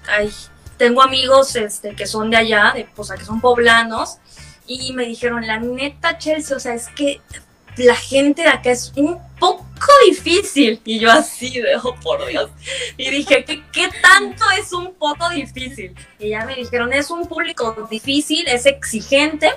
[0.08, 0.30] ay,
[0.76, 4.18] tengo amigos este, que son de allá, de, o sea, que son poblanos,
[4.66, 7.20] y me dijeron, la neta, Chelsea, o sea, es que
[7.76, 10.80] la gente de acá es un poco difícil.
[10.84, 12.50] Y yo así de, oh, por Dios.
[12.96, 15.94] Y dije, ¿qué, ¿qué tanto es un poco difícil?
[16.18, 19.52] Y ya me dijeron, es un público difícil, es exigente,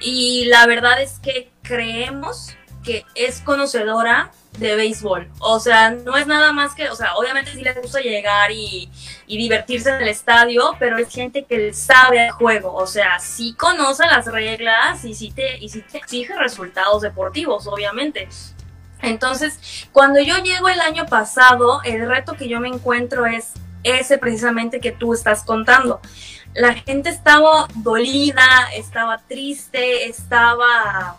[0.00, 5.28] y la verdad es que creemos que es conocedora de béisbol.
[5.40, 8.90] O sea, no es nada más que, o sea, obviamente sí les gusta llegar y,
[9.26, 12.74] divertirse en el estadio, pero es gente que sabe el juego.
[12.74, 17.66] O sea, sí conoce las reglas y sí te, y sí te exige resultados deportivos,
[17.66, 18.28] obviamente.
[19.00, 24.18] Entonces, cuando yo llego el año pasado, el reto que yo me encuentro es ese
[24.18, 26.00] precisamente que tú estás contando.
[26.54, 31.16] La gente estaba dolida, estaba triste, estaba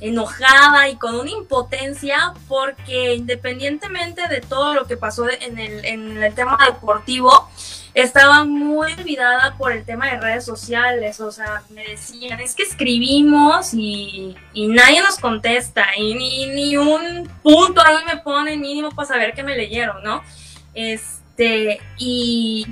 [0.00, 6.22] enojada y con una impotencia porque independientemente de todo lo que pasó en el, en
[6.22, 7.48] el tema deportivo,
[7.96, 12.62] estaba muy olvidada por el tema de redes sociales, o sea, me decían, es que
[12.62, 18.90] escribimos y, y nadie nos contesta y ni, ni, un punto ahí me ponen mínimo
[18.90, 20.22] para saber que me leyeron, ¿no?
[20.74, 22.66] Este, y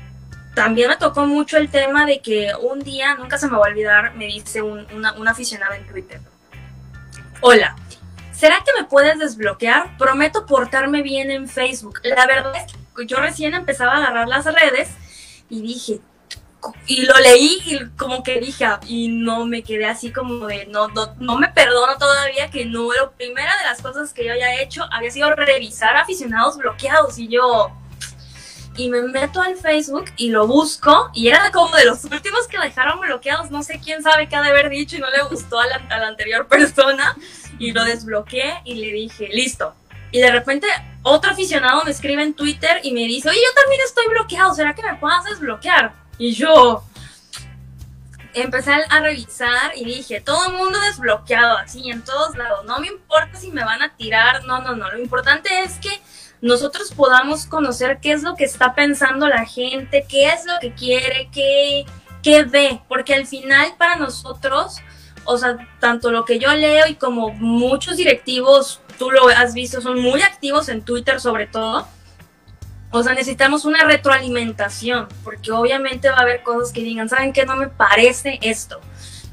[0.55, 3.71] también me tocó mucho el tema de que un día, nunca se me va a
[3.71, 6.21] olvidar, me dice un, una, una aficionada en Twitter,
[7.41, 7.77] Hola,
[8.33, 9.97] ¿será que me puedes desbloquear?
[9.99, 12.01] Prometo portarme bien en Facebook.
[12.03, 14.89] La verdad es que yo recién empezaba a agarrar las redes
[15.51, 16.01] y dije,
[16.87, 20.67] y lo leí y como que dije, ah, y no me quedé así como de,
[20.67, 24.33] no, no, no me perdono todavía que no, la primera de las cosas que yo
[24.33, 27.71] haya hecho había sido revisar aficionados bloqueados y yo,
[28.77, 32.59] y me meto al Facebook y lo busco y era como de los últimos que
[32.59, 35.61] dejaron bloqueados, no sé quién sabe qué ha de haber dicho y no le gustó
[35.61, 37.17] a la, anterior persona
[37.59, 39.75] y lo desbloqueé y le dije, listo.
[40.11, 40.67] Y de repente
[41.03, 44.75] otro aficionado me escribe en Twitter y me dice, oye, yo también estoy bloqueado, ¿será
[44.75, 45.93] que me puedas desbloquear?
[46.19, 46.85] Y yo
[48.35, 53.39] empecé a revisar y dije, todo mundo desbloqueado, así, en todos lados, no me importa
[53.39, 56.01] si me van a tirar, no, no, no, lo importante es que
[56.45, 60.75] nosotros podamos conocer qué es lo que está pensando la gente, qué es lo que
[60.75, 61.87] quiere, qué,
[62.23, 64.77] qué ve, porque al final para nosotros,
[65.25, 69.81] o sea, tanto lo que yo leo y como muchos directivos, tú lo has visto,
[69.81, 71.89] son muy activos en Twitter sobre todo.
[72.91, 77.47] O sea, necesitamos una retroalimentación, porque obviamente va a haber cosas que digan, ¿saben qué?
[77.47, 78.83] No me parece esto.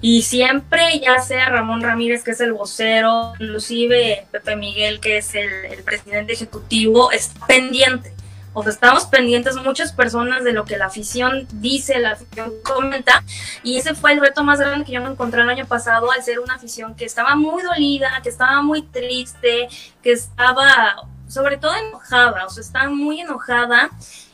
[0.01, 5.35] Y siempre, ya sea Ramón Ramírez, que es el vocero, inclusive Pepe Miguel, que es
[5.35, 8.11] el, presidente ejecutivo, está pendiente.
[8.53, 13.23] O sea, estamos pendientes muchas personas de lo que la afición dice, la afición comenta.
[13.63, 16.21] Y ese fue el reto más grande que yo me encontré el año pasado al
[16.23, 19.69] ser una afición que estaba muy dolida, que estaba muy triste,
[20.01, 20.95] que estaba
[21.31, 23.89] sobre todo enojada, o sea, estaba muy enojada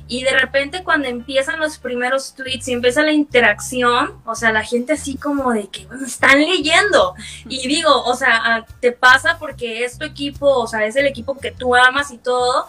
[0.08, 4.64] y de repente cuando empiezan los primeros tweets y empieza la interacción, o sea, la
[4.64, 7.14] gente así como de que bueno, están leyendo.
[7.48, 11.08] Y digo, o sea, ah, te pasa porque es tu equipo, o sea, es el
[11.08, 12.68] equipo que tú amas y todo,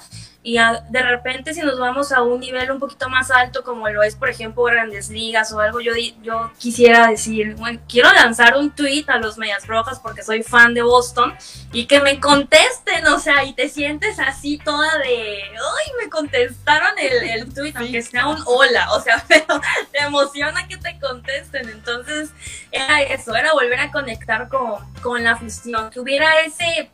[0.49, 0.57] y
[0.89, 4.17] de repente si nos vamos a un nivel un poquito más alto como lo es
[4.17, 9.05] por ejemplo grandes ligas o algo yo yo quisiera decir bueno, quiero lanzar un tweet
[9.09, 11.35] a los medias rojas porque soy fan de Boston
[11.73, 16.99] y que me contesten o sea y te sientes así toda de ay me contestaron
[16.99, 19.61] el, el tweet aunque sea un hola o sea pero
[19.93, 21.69] te emociona que te contesten.
[21.69, 22.31] Entonces
[22.71, 26.91] era eso era volver a conectar con, con la afición que hubiera ese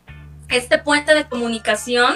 [0.48, 2.14] este puente de comunicación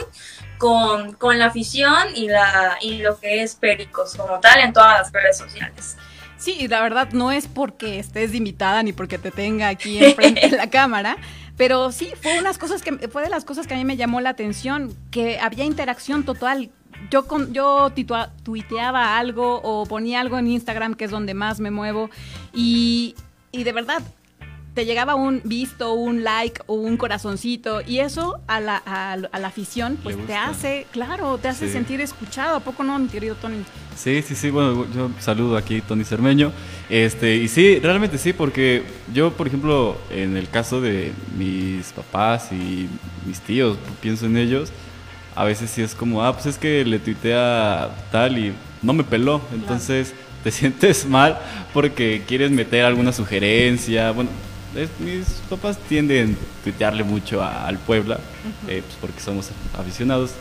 [0.58, 4.98] con, con la afición y, la, y lo que es Pericos como tal en todas
[4.98, 5.96] las redes sociales.
[6.36, 10.56] Sí, la verdad no es porque estés invitada ni porque te tenga aquí enfrente de
[10.56, 11.16] la cámara,
[11.56, 14.20] pero sí fue unas cosas que fue de las cosas que a mí me llamó
[14.20, 16.70] la atención, que había interacción total.
[17.10, 17.92] Yo con, yo
[18.42, 22.10] tuiteaba algo o ponía algo en Instagram, que es donde más me muevo,
[22.52, 23.14] y,
[23.50, 24.02] y de verdad
[24.78, 29.48] te llegaba un visto, un like o un corazoncito y eso a la, a, la
[29.48, 33.56] afición pues te hace, claro, te hace sentir escuchado, ¿a poco no, mi querido Tony?
[33.96, 36.52] Sí, sí, sí, bueno, yo saludo aquí Tony Cermeño,
[36.88, 42.52] este, y sí, realmente sí, porque yo, por ejemplo, en el caso de mis papás
[42.52, 42.88] y
[43.26, 44.70] mis tíos, pienso en ellos,
[45.34, 49.02] a veces sí es como, ah, pues es que le tuitea tal y no me
[49.02, 50.14] peló, entonces...
[50.44, 51.36] te sientes mal
[51.74, 54.12] porque quieres meter alguna sugerencia.
[54.12, 54.30] Bueno,
[54.98, 58.18] mis papás tienden a tuitearle mucho al Puebla,
[58.68, 60.32] eh, pues porque somos aficionados.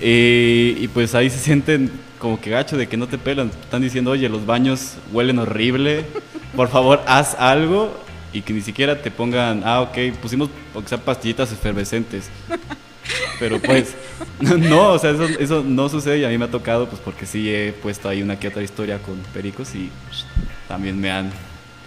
[0.00, 3.50] Eh, y pues ahí se sienten como que gacho de que no te pelan.
[3.62, 6.04] Están diciendo, oye, los baños huelen horrible,
[6.54, 7.94] por favor haz algo.
[8.32, 12.28] Y que ni siquiera te pongan, ah, ok, pusimos, aunque sea pastillitas efervescentes.
[13.38, 13.94] Pero pues,
[14.40, 17.24] no, o sea, eso, eso, no sucede y a mí me ha tocado, pues porque
[17.24, 19.90] sí he puesto ahí una que otra historia con pericos y
[20.68, 21.30] también me han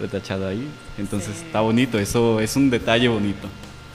[0.00, 0.66] retachado ahí.
[0.98, 3.48] Entonces está bonito, eso es un detalle bonito.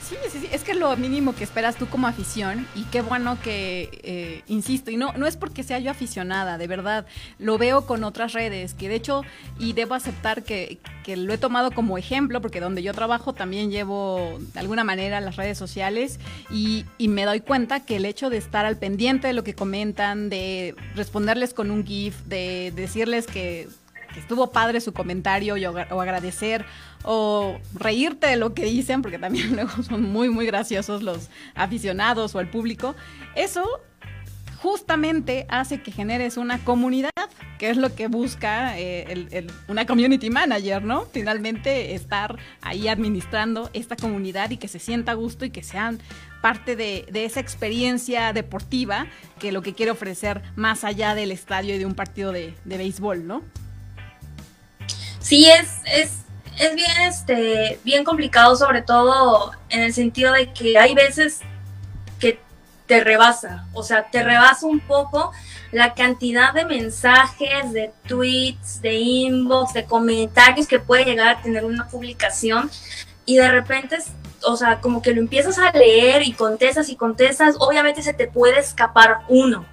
[0.08, 3.38] Sí, sí, sí, es que lo mínimo que esperas tú como afición y qué bueno
[3.42, 7.06] que, eh, insisto, y no, no es porque sea yo aficionada, de verdad,
[7.40, 9.22] lo veo con otras redes, que de hecho,
[9.58, 13.72] y debo aceptar que, que lo he tomado como ejemplo, porque donde yo trabajo también
[13.72, 18.30] llevo de alguna manera las redes sociales y, y me doy cuenta que el hecho
[18.30, 23.26] de estar al pendiente de lo que comentan, de responderles con un GIF, de decirles
[23.26, 23.66] que
[24.20, 26.64] estuvo padre su comentario o, agradecer
[27.04, 32.34] o reírte de lo que dicen, porque también luego son muy, muy graciosos los aficionados
[32.34, 32.94] o el público,
[33.34, 33.64] eso
[34.56, 37.10] justamente hace que generes una comunidad,
[37.58, 41.06] que es lo que busca eh, una community manager, ¿no?
[41.12, 46.00] Finalmente estar ahí administrando esta comunidad y que se sienta a gusto y que sean
[46.40, 49.06] parte de, esa experiencia deportiva
[49.38, 52.76] que lo que quiere ofrecer más allá del estadio y de un partido de, de
[52.76, 53.42] béisbol, ¿no?
[55.26, 56.10] Sí es, es,
[56.56, 61.40] es bien, este, bien complicado, sobre todo en el sentido de que hay veces
[62.20, 62.38] que
[62.86, 65.32] te rebasa, o sea, te rebasa un poco
[65.72, 71.64] la cantidad de mensajes, de tweets, de inbox, de comentarios que puede llegar a tener
[71.64, 72.70] una publicación
[73.24, 73.98] y de repente,
[74.44, 78.28] o sea, como que lo empiezas a leer y contestas y contestas, obviamente se te
[78.28, 79.66] puede escapar uno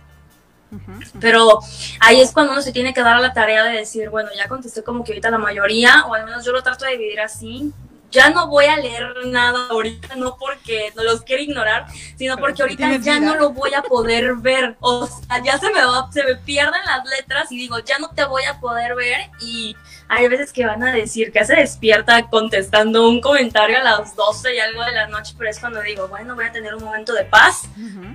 [1.19, 1.59] pero
[1.99, 4.47] ahí es cuando uno se tiene que dar a la tarea de decir, bueno, ya
[4.47, 7.71] contesté como que ahorita la mayoría, o al menos yo lo trato de dividir así.
[8.11, 12.61] Ya no voy a leer nada ahorita, no porque no los quiero ignorar, sino porque
[12.61, 14.77] ahorita ya no lo voy a poder ver.
[14.81, 18.09] O sea, ya se me va, se me pierden las letras y digo, ya no
[18.09, 19.75] te voy a poder ver y
[20.09, 24.55] hay veces que van a decir que se despierta contestando un comentario a las 12
[24.55, 27.13] y algo de la noche, pero es cuando digo, bueno, voy a tener un momento
[27.13, 27.63] de paz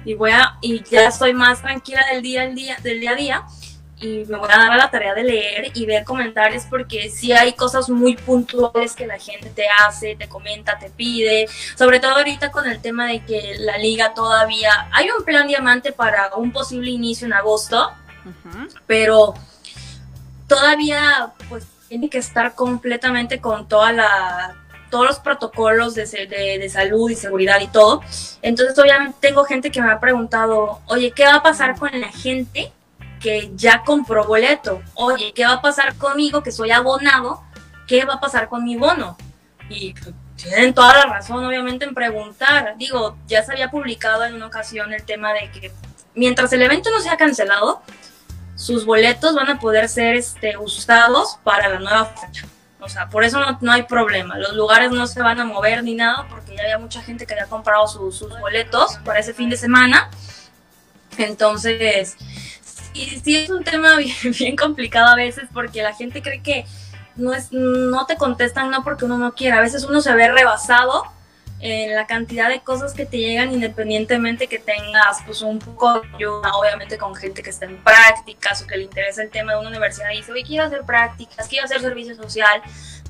[0.05, 3.14] y voy a, y ya estoy más tranquila del día, al día, del día a
[3.14, 3.47] día
[4.01, 7.32] y me voy a dar a la tarea de leer y ver comentarios porque sí
[7.32, 12.12] hay cosas muy puntuales que la gente te hace, te comenta, te pide, sobre todo
[12.12, 16.53] ahorita con el tema de que la liga todavía, hay un plan diamante para un
[16.53, 17.91] posible inicio en agosto,
[18.86, 19.34] pero
[20.47, 24.55] todavía pues tiene que estar completamente con toda
[24.91, 28.01] todos los protocolos de, de, de, salud y seguridad y todo.
[28.41, 32.09] Entonces, obviamente, tengo gente que me ha preguntado, oye, ¿qué va a pasar con la
[32.09, 32.72] gente
[33.20, 34.80] que ya compró boleto?
[34.95, 37.43] Oye, ¿qué va a pasar conmigo que soy abonado?
[37.86, 39.18] ¿Qué va a pasar con mi bono?
[39.68, 39.95] Y
[40.36, 42.74] tienen toda la razón, obviamente, en preguntar.
[42.78, 45.72] Digo, ya se había publicado en una ocasión el tema de que
[46.14, 47.82] mientras el evento no sea cancelado,
[48.59, 52.44] sus boletos van a poder ser este, usados para la nueva fecha.
[52.80, 54.36] O sea, por eso no, hay problema.
[54.36, 57.34] Los lugares no se van a mover ni nada porque ya había mucha gente que
[57.34, 60.11] había comprado sus boletos para ese fin de semana.
[61.18, 62.16] Entonces,
[62.92, 66.66] sí, sí es un tema bien, bien complicado a veces porque la gente cree que
[67.14, 69.59] no, es, no te contestan no porque uno no quiera.
[69.59, 71.04] A veces uno se ve rebasado
[71.61, 76.09] en la cantidad de cosas que te llegan independientemente que tengas pues un poco de
[76.14, 79.61] ayuda, obviamente con gente que está en prácticas o que le interesa el tema de
[79.61, 82.62] una universidad y dice, oye, quiero hacer prácticas, quiero hacer servicio social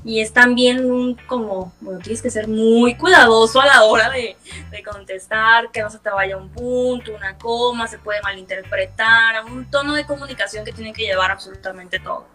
[0.05, 4.36] y es también un como, bueno, tienes que ser muy cuidadoso a la hora de,
[4.70, 9.70] de contestar, que no se te vaya un punto, una coma, se puede malinterpretar, un
[9.70, 12.26] tono de comunicación que tiene que llevar absolutamente todo.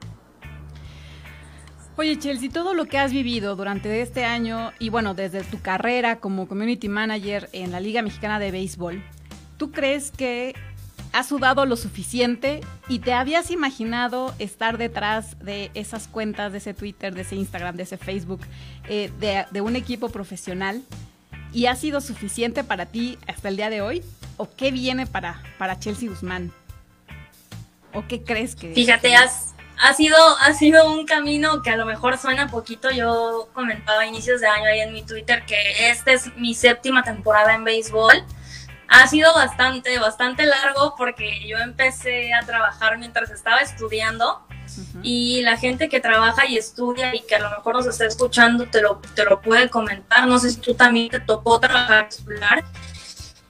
[1.95, 6.19] Oye, Chelsea, todo lo que has vivido durante este año y bueno, desde tu carrera
[6.19, 9.03] como community manager en la Liga Mexicana de Béisbol,
[9.57, 10.55] ¿tú crees que
[11.11, 16.73] has sudado lo suficiente y te habías imaginado estar detrás de esas cuentas, de ese
[16.73, 18.41] Twitter, de ese Instagram, de ese Facebook,
[18.89, 19.11] eh,
[19.51, 20.81] de, un equipo profesional?
[21.53, 24.01] ¿Y ha sido suficiente para ti hasta el día de hoy?
[24.37, 26.51] ¿O qué viene para, para Chelsea Guzmán?
[27.93, 28.73] ¿O qué crees que...
[28.73, 29.52] Fíjate, has,
[29.83, 32.89] ha sido, ha sido un camino que a lo mejor suena poquito.
[32.89, 37.03] Yo comentaba a inicios de año ahí en mi Twitter que esta es mi séptima
[37.03, 38.23] temporada en béisbol.
[38.87, 44.47] Ha sido bastante, bastante largo porque yo empecé a trabajar mientras estaba estudiando
[45.01, 48.67] y la gente que trabaja y estudia y que a lo mejor nos está escuchando
[48.67, 50.27] te lo, te lo puede comentar.
[50.27, 52.63] No sé si tú también te tocó trabajar, estudiar.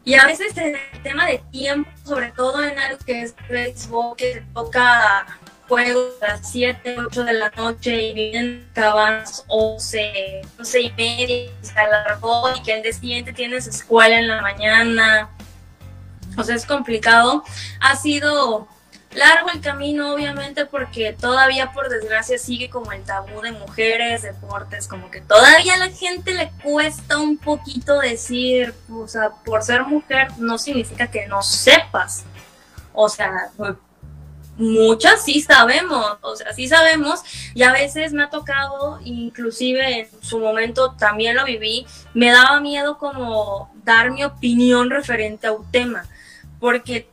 [0.03, 4.43] Y a veces el tema de tiempo, sobre todo en algo que es béisbol, que
[4.53, 5.25] toca
[5.67, 11.35] juego a las 7, 8 de la noche y vienen cabanas 11, 11 y media
[11.35, 15.29] y se alargó y que el día siguiente tienes escuela en la mañana.
[16.37, 17.43] O sea, es complicado.
[17.79, 18.67] Ha sido
[19.15, 24.87] largo el camino, obviamente, porque todavía, por desgracia, sigue como el tabú de mujeres, deportes,
[24.87, 29.83] como que todavía a la gente le cuesta un poquito decir, o sea, por ser
[29.83, 32.23] mujer no significa que no sepas.
[32.93, 33.51] O sea,
[34.57, 37.21] muchas sí sabemos, o sea, sí sabemos
[37.53, 42.59] y a veces me ha tocado, inclusive en su momento también lo viví, me daba
[42.59, 46.05] miedo como dar mi opinión referente a un tema,
[46.59, 47.09] porque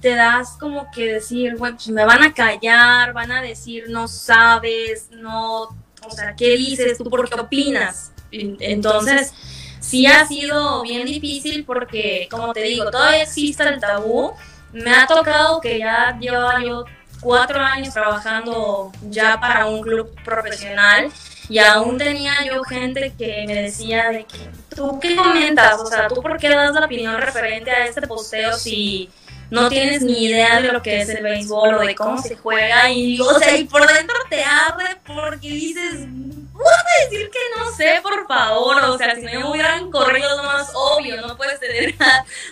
[0.00, 4.06] te das como que decir, bueno, pues me van a callar, van a decir no
[4.06, 7.04] sabes, no, o sea, ¿qué dices tú?
[7.04, 8.12] ¿Por qué opinas?
[8.30, 9.32] Entonces,
[9.80, 14.34] sí ha sido bien difícil porque, como te digo, todavía existe el tabú
[14.76, 16.84] me ha tocado que ya llevo yo
[17.20, 21.10] cuatro años trabajando ya para un club profesional
[21.48, 26.08] y aún tenía yo gente que me decía de que tú qué comentas, o sea,
[26.08, 29.08] tú por qué das la opinión referente a este posteo si
[29.48, 32.90] no tienes ni idea de lo que es el béisbol o de cómo se juega
[32.90, 36.06] y o sea, y por dentro te abre porque dices,
[36.52, 38.76] ¿puedo decir que no sé, por favor?
[38.84, 41.94] O sea, si no me hubieran corrido lo más obvio, no puedes tener,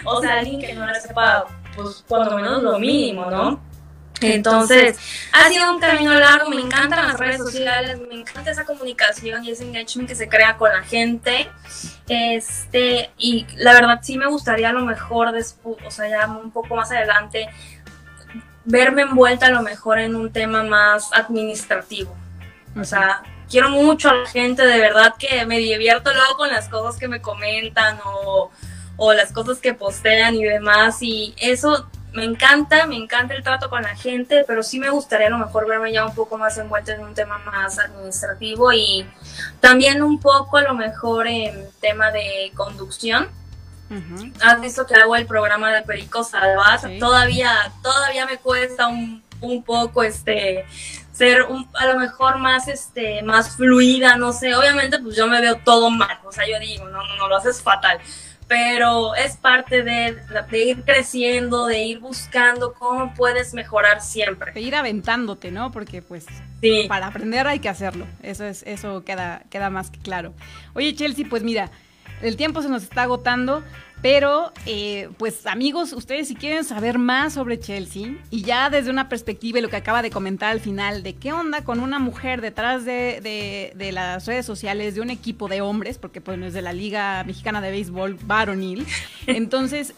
[0.04, 1.44] o sea, alguien que no le sepa
[1.76, 3.60] pues cuando menos lo mínimo, ¿no?
[4.20, 4.98] Entonces,
[5.32, 9.50] ha sido un camino largo, me encantan las redes sociales, me encanta esa comunicación y
[9.50, 11.50] ese engagement que se crea con la gente.
[12.08, 16.50] Este, y la verdad sí me gustaría a lo mejor después, o sea, ya un
[16.50, 17.48] poco más adelante,
[18.64, 22.16] verme envuelta a lo mejor en un tema más administrativo.
[22.76, 26.68] O sea, quiero mucho a la gente, de verdad que me divierto luego con las
[26.68, 28.50] cosas que me comentan o
[28.96, 30.98] o las cosas que postean y demás.
[31.02, 35.26] Y eso me encanta, me encanta el trato con la gente, pero sí me gustaría
[35.26, 39.04] a lo mejor verme ya un poco más envuelta en un tema más administrativo y
[39.60, 43.28] también un poco a lo mejor en tema de conducción.
[44.40, 49.62] Has visto que hago el programa de Perico Salvas, todavía, todavía me cuesta un, un
[49.62, 50.64] poco este
[51.12, 55.40] ser un, a lo mejor más este más fluida, no sé, obviamente pues yo me
[55.40, 58.00] veo todo mal, o sea, yo digo, no, no, no, lo haces fatal,
[58.46, 60.16] pero es parte de,
[60.52, 64.52] ir creciendo, de ir buscando cómo puedes mejorar siempre.
[64.52, 65.70] De ir aventándote, ¿no?
[65.72, 66.26] Porque pues
[66.88, 68.06] para aprender hay que hacerlo.
[68.22, 70.34] Eso es, eso queda, queda más que claro.
[70.74, 71.70] Oye, Chelsea, pues mira,
[72.22, 73.62] el tiempo se nos está agotando.
[74.04, 79.08] Pero, eh, pues amigos, ustedes si quieren saber más sobre Chelsea y ya desde una
[79.08, 82.42] perspectiva y lo que acaba de comentar al final, de qué onda con una mujer
[82.42, 86.52] detrás de, de, las redes sociales, de un equipo de hombres, porque pues no es
[86.52, 88.86] de la Liga Mexicana de Béisbol varonil,
[89.26, 89.94] entonces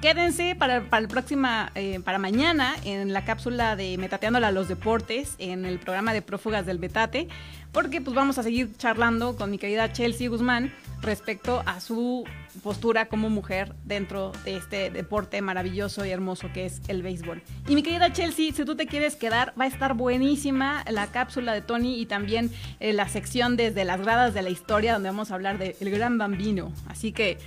[0.00, 5.34] quédense para, el próxima, eh, para mañana en la cápsula de Metateándola a los deportes,
[5.38, 7.28] en el programa de Prófugas del Betate,
[7.72, 10.72] porque pues vamos a seguir charlando con mi querida Chelsea Guzmán
[11.02, 12.24] respecto a su
[12.62, 17.42] postura como mujer dentro de este deporte maravilloso y hermoso que es el béisbol.
[17.68, 21.52] Y mi querida Chelsea, si tú te quieres quedar, va a estar buenísima la cápsula
[21.52, 25.30] de Tony y también eh, la sección desde las gradas de la historia donde vamos
[25.30, 26.72] a hablar del gran bambino.
[26.88, 27.38] Así que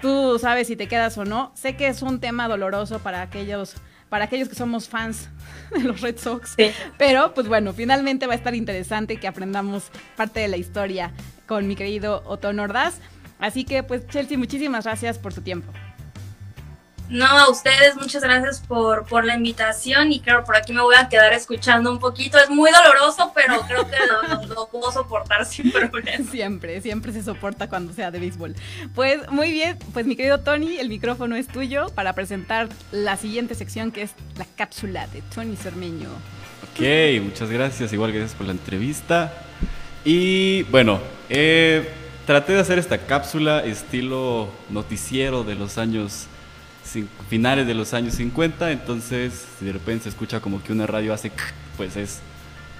[0.00, 1.52] tú sabes si te quedas o no.
[1.54, 3.76] Sé que es un tema doloroso para aquellos
[4.08, 5.28] para aquellos que somos fans
[5.70, 6.56] de los Red Sox.
[6.96, 11.12] Pero, pues bueno, finalmente va a estar interesante que aprendamos parte de la historia
[11.46, 13.00] con mi querido Otto Nordaz.
[13.38, 15.72] Así que, pues, Chelsea, muchísimas gracias por tu tiempo.
[17.08, 20.94] No, a ustedes muchas gracias por, por la invitación y claro, por aquí me voy
[20.94, 22.38] a quedar escuchando un poquito.
[22.38, 23.96] Es muy doloroso, pero creo que
[24.48, 26.30] lo, puedo soportar sin problema.
[26.30, 28.54] Siempre, siempre se soporta cuando sea de béisbol.
[28.94, 33.54] Pues muy bien, pues mi querido Tony, el micrófono es tuyo para presentar la siguiente
[33.54, 36.10] sección que es la cápsula de Tony Cermeño.
[36.70, 39.32] Ok, muchas gracias, igual gracias por la entrevista.
[40.04, 41.00] Y bueno,
[41.30, 41.88] eh,
[42.26, 46.26] traté de hacer esta cápsula estilo noticiero de los años
[47.28, 51.12] finales de los años 50, entonces si de repente se escucha como que una radio
[51.12, 51.30] hace,
[51.76, 52.20] pues es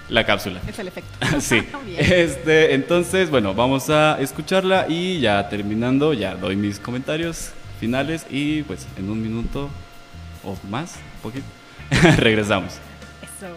[0.09, 0.61] la cápsula.
[0.67, 1.11] Es el efecto.
[1.39, 1.65] sí.
[1.97, 8.63] este, entonces, bueno, vamos a escucharla y ya terminando, ya doy mis comentarios finales y
[8.63, 9.69] pues en un minuto
[10.43, 11.45] o más, un poquito,
[12.17, 12.73] regresamos.
[13.21, 13.55] Eso.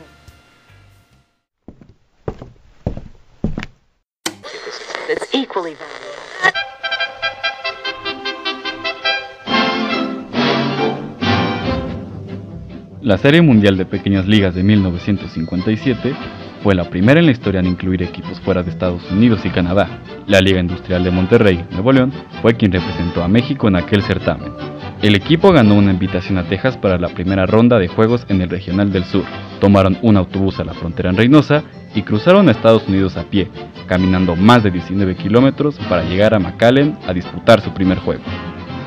[13.02, 16.14] La Serie Mundial de Pequeñas Ligas de 1957
[16.62, 19.98] fue la primera en la historia en incluir equipos fuera de Estados Unidos y Canadá.
[20.28, 24.52] La Liga Industrial de Monterrey, Nuevo León, fue quien representó a México en aquel certamen.
[25.02, 28.48] El equipo ganó una invitación a Texas para la primera ronda de juegos en el
[28.48, 29.24] Regional del Sur.
[29.60, 31.64] Tomaron un autobús a la frontera en Reynosa
[31.96, 33.48] y cruzaron a Estados Unidos a pie,
[33.88, 38.22] caminando más de 19 kilómetros para llegar a McAllen a disputar su primer juego.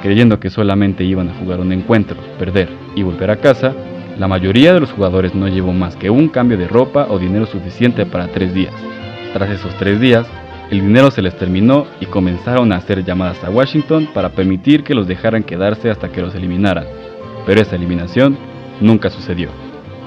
[0.02, 3.74] Creyendo que solamente iban a jugar un encuentro, perder y volver a casa,
[4.18, 7.46] la mayoría de los jugadores no llevó más que un cambio de ropa o dinero
[7.46, 8.74] suficiente para tres días.
[9.34, 10.26] Tras esos tres días,
[10.72, 14.96] el dinero se les terminó y comenzaron a hacer llamadas a Washington para permitir que
[14.96, 16.86] los dejaran quedarse hasta que los eliminaran.
[17.46, 18.38] Pero esa eliminación
[18.80, 19.50] nunca sucedió.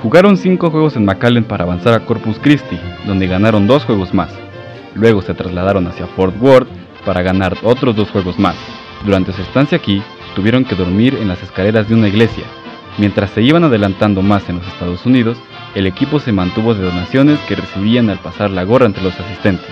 [0.03, 4.33] Jugaron cinco juegos en McAllen para avanzar a Corpus Christi, donde ganaron dos juegos más.
[4.95, 6.69] Luego se trasladaron hacia Fort Worth
[7.05, 8.57] para ganar otros dos juegos más.
[9.05, 10.03] Durante su estancia aquí,
[10.35, 12.45] tuvieron que dormir en las escaleras de una iglesia,
[12.99, 15.39] Mientras se iban adelantando más en los Estados Unidos,
[15.77, 19.71] el equipo se mantuvo de donaciones que recibían al pasar la gorra entre los asistentes.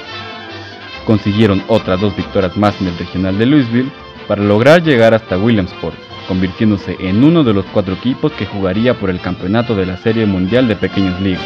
[1.04, 3.90] Consiguieron otras dos victorias más en el regional de Louisville
[4.28, 5.96] para lograr llegar hasta Williamsport,
[6.28, 10.26] convirtiéndose en uno de los cuatro equipos que jugaría por el campeonato de la Serie
[10.26, 11.44] Mundial de Pequeñas Ligas.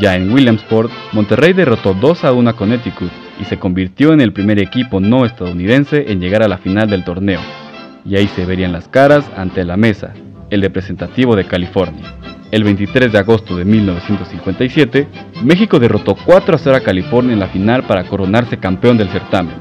[0.00, 3.10] Ya en Williamsport, Monterrey derrotó 2 a 1 a Connecticut
[3.40, 7.04] y se convirtió en el primer equipo no estadounidense en llegar a la final del
[7.04, 7.40] torneo.
[8.04, 10.12] Y ahí se verían las caras ante la mesa,
[10.54, 12.14] el representativo de California.
[12.50, 15.08] El 23 de agosto de 1957,
[15.42, 19.56] México derrotó 4 a 0 a California en la final para coronarse campeón del certamen.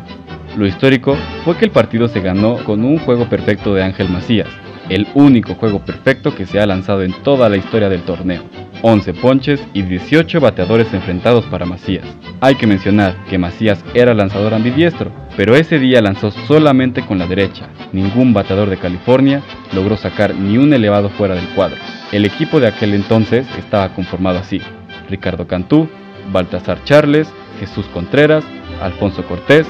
[0.55, 4.49] Lo histórico fue que el partido se ganó con un juego perfecto de Ángel Macías,
[4.89, 8.43] el único juego perfecto que se ha lanzado en toda la historia del torneo.
[8.86, 12.05] 11 ponches y 18 bateadores enfrentados para Macías.
[12.41, 17.25] Hay que mencionar que Macías era lanzador ambidiestro, pero ese día lanzó solamente con la
[17.25, 17.69] derecha.
[17.93, 19.41] Ningún bateador de California
[19.73, 21.77] logró sacar ni un elevado fuera del cuadro.
[22.11, 24.61] El equipo de aquel entonces estaba conformado así.
[25.09, 25.88] Ricardo Cantú,
[26.34, 27.31] Baltasar Charles,
[27.61, 28.43] Jesús Contreras,
[28.81, 29.65] Alfonso Cortés,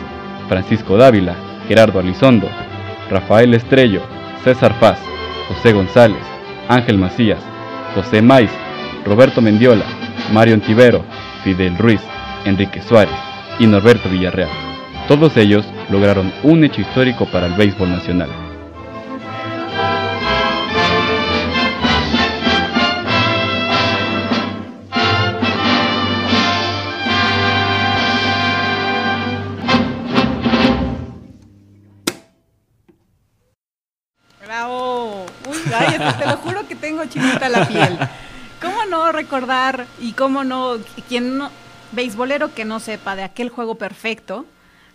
[0.49, 1.35] Francisco Dávila,
[1.67, 2.49] Gerardo Alizondo,
[3.11, 4.01] Rafael Estrello,
[4.43, 4.99] César Paz,
[5.49, 6.23] José González,
[6.67, 7.39] Ángel Macías,
[7.93, 8.49] José Maiz,
[9.05, 9.85] Roberto Mendiola,
[10.31, 11.03] Mario Antivero,
[11.43, 12.01] Fidel Ruiz,
[12.45, 13.15] Enrique Suárez
[13.59, 14.49] y Norberto Villarreal.
[15.07, 18.29] Todos ellos lograron un hecho histórico para el béisbol nacional.
[34.45, 35.25] Bravo.
[35.49, 35.57] Uy,
[36.19, 37.99] te lo juro que tengo chinita la piel.
[38.93, 40.77] ¿Cómo no recordar y cómo no,
[41.09, 41.49] quien no,
[41.93, 44.45] beisbolero que no sepa de aquel juego perfecto,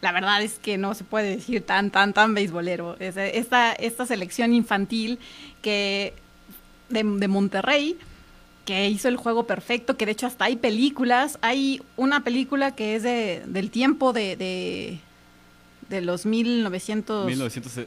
[0.02, 2.96] la verdad es que no se puede decir tan, tan, tan beisbolero.
[3.00, 5.18] Esta, esta selección infantil
[5.62, 6.12] que
[6.90, 7.98] de, Monterrey,
[8.64, 11.36] que hizo el juego perfecto, que de hecho hasta hay películas.
[11.42, 15.00] Hay una película que es de, del tiempo de,
[15.88, 17.26] de, los 1900...
[17.26, 17.86] 1900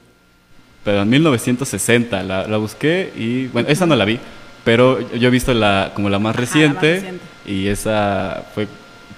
[0.83, 4.19] pero en 1960 la, la, busqué y bueno, esa no la vi,
[4.63, 8.67] pero yo he visto la como la más reciente, y esa fue,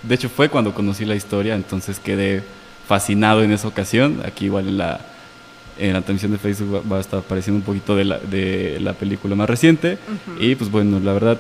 [0.04, 2.44] de hecho fue cuando conocí la historia, entonces quedé
[2.88, 4.22] fascinado en esa ocasión.
[4.26, 5.00] Aquí igual en la,
[5.78, 8.94] en la transmisión de Facebook va, a estar apareciendo un poquito de la, de la
[8.94, 9.98] película más reciente
[10.40, 11.40] y pues bueno, la verdad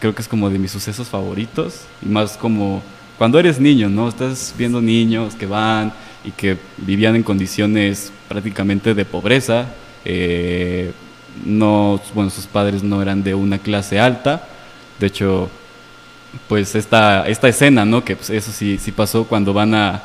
[0.00, 2.82] creo que es como de mis sucesos favoritos y más como
[3.18, 4.08] cuando eres niño, ¿no?
[4.08, 5.92] Estás viendo niños que van
[6.24, 9.66] y que vivían en condiciones prácticamente de pobreza.
[10.04, 10.92] Eh,
[11.44, 14.46] no, bueno, sus padres no eran de una clase alta.
[14.98, 15.50] De hecho,
[16.48, 18.04] pues esta, esta escena, ¿no?
[18.04, 20.02] Que pues, eso sí, sí pasó cuando van a,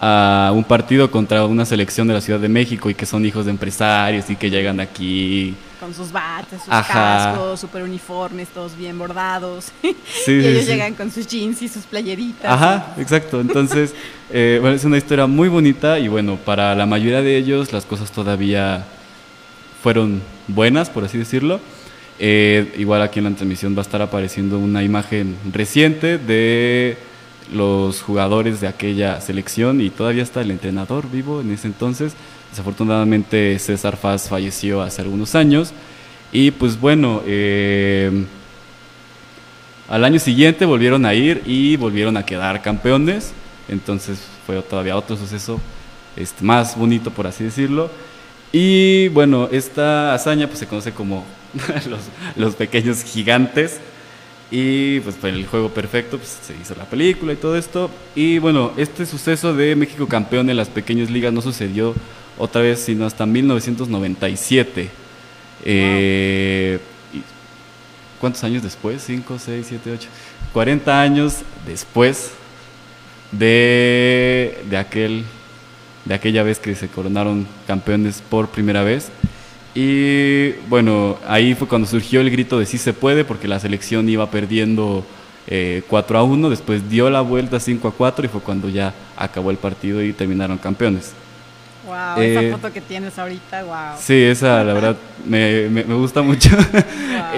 [0.00, 3.44] a un partido contra una selección de la Ciudad de México y que son hijos
[3.44, 5.54] de empresarios y que llegan aquí.
[5.80, 9.72] Con sus bates, sus cascos, super uniformes, todos bien bordados.
[9.82, 12.50] y ellos llegan con sus jeans y sus playeritas.
[12.50, 13.40] Ajá, exacto.
[13.40, 13.94] Entonces,
[14.30, 17.84] eh, bueno, es una historia muy bonita y bueno, para la mayoría de ellos las
[17.84, 18.84] cosas todavía
[19.82, 21.60] fueron buenas, por así decirlo.
[22.18, 26.96] Eh, igual aquí en la transmisión va a estar apareciendo una imagen reciente de
[27.52, 32.14] los jugadores de aquella selección y todavía está el entrenador vivo en ese entonces.
[32.50, 35.72] Desafortunadamente César Faz falleció hace algunos años
[36.32, 38.24] y pues bueno, eh,
[39.88, 43.32] al año siguiente volvieron a ir y volvieron a quedar campeones,
[43.68, 45.60] entonces fue todavía otro suceso
[46.16, 47.90] este, más bonito por así decirlo.
[48.52, 51.24] Y bueno, esta hazaña pues se conoce como
[51.88, 52.00] los,
[52.36, 53.80] los pequeños gigantes.
[54.50, 57.90] Y pues fue el juego perfecto, pues se hizo la película y todo esto.
[58.14, 61.94] Y bueno, este suceso de México campeón en las pequeñas ligas no sucedió
[62.38, 64.88] otra vez sino hasta 1997.
[65.64, 66.78] Eh,
[68.20, 69.08] ¿Cuántos años después?
[69.08, 70.08] ¿5, 6, 7, 8?
[70.52, 71.36] 40 años
[71.66, 72.30] después
[73.30, 75.24] de, de, aquel,
[76.08, 79.10] de aquella vez que se coronaron campeones por primera vez.
[79.74, 84.08] Y bueno, ahí fue cuando surgió el grito de sí se puede, porque la selección
[84.08, 85.04] iba perdiendo
[85.46, 88.94] 4 eh, a 1, después dio la vuelta 5 a 4 y fue cuando ya
[89.16, 91.12] acabó el partido y terminaron campeones.
[91.86, 93.98] Wow, esa eh, foto que tienes ahorita, wow.
[93.98, 94.96] Sí, esa la verdad
[95.26, 96.50] me, me, gusta mucho.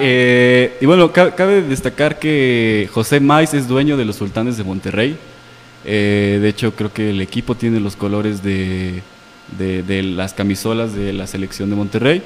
[0.03, 5.17] Eh, y bueno, cabe destacar que José Maiz es dueño de los Sultanes de Monterrey.
[5.83, 9.01] De hecho, creo que el equipo tiene los colores de,
[9.57, 12.23] las camisolas de la selección de Monterrey.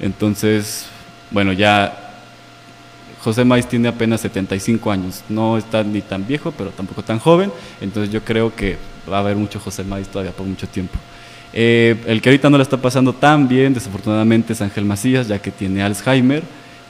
[0.00, 0.86] Entonces,
[1.30, 2.08] bueno, ya
[3.20, 7.50] José Maiz tiene apenas 75 años, no está ni tan viejo, pero tampoco tan joven,
[7.80, 8.76] entonces yo creo que
[9.10, 10.98] va a haber mucho José Maiz todavía por mucho tiempo.
[11.52, 15.40] Eh, el que ahorita no lo está pasando tan bien, desafortunadamente, es Ángel Macías, ya
[15.40, 16.42] que tiene Alzheimer,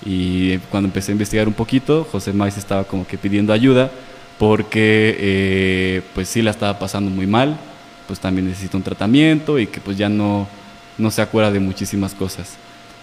[0.05, 3.91] y cuando empecé a investigar un poquito, José Maiz estaba como que pidiendo ayuda,
[4.39, 7.59] porque eh, pues sí la estaba pasando muy mal,
[8.07, 10.47] pues también necesita un tratamiento y que pues ya no,
[10.97, 12.57] no se acuerda de muchísimas cosas.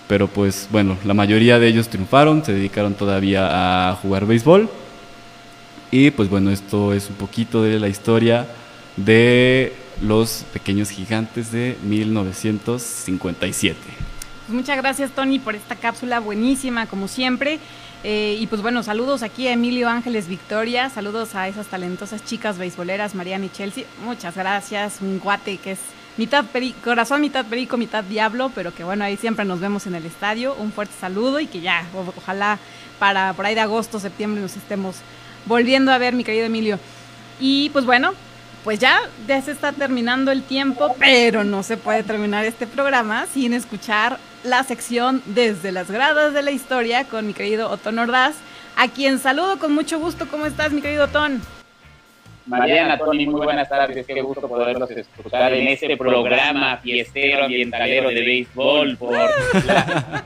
[0.08, 4.70] Pero pues bueno, la mayoría de ellos triunfaron, se dedicaron todavía a jugar béisbol.
[5.92, 8.48] Y pues bueno, esto es un poquito de la historia
[8.98, 13.78] de los pequeños gigantes de 1957.
[14.46, 17.60] Pues muchas gracias Tony por esta cápsula buenísima como siempre.
[18.04, 22.58] Eh, y pues bueno, saludos aquí a Emilio Ángeles Victoria, saludos a esas talentosas chicas
[22.58, 23.86] beisboleras, Mariana y Chelsea.
[24.04, 25.80] Muchas gracias, un guate que es
[26.18, 26.46] mitad
[26.84, 30.56] corazón, mitad perico, mitad diablo, pero que bueno, ahí siempre nos vemos en el estadio.
[30.56, 31.86] Un fuerte saludo y que ya,
[32.16, 32.60] ojalá
[33.00, 34.98] para por ahí de agosto, septiembre nos estemos
[35.46, 36.80] volviendo a ver, mi querido Emilio.
[37.40, 38.14] Y pues bueno,
[38.64, 43.26] pues ya, ya se está terminando el tiempo, pero no se puede terminar este programa
[43.32, 48.36] sin escuchar la sección desde las gradas de la historia con mi querido Otón Ordaz,
[48.76, 50.28] a quien saludo con mucho gusto.
[50.30, 51.42] ¿Cómo estás, mi querido Otón?
[52.46, 54.06] Mariana, Tony, muy buenas tardes.
[54.06, 60.26] Qué gusto poderlos escuchar en este programa fiestero, ambientalero de béisbol por la,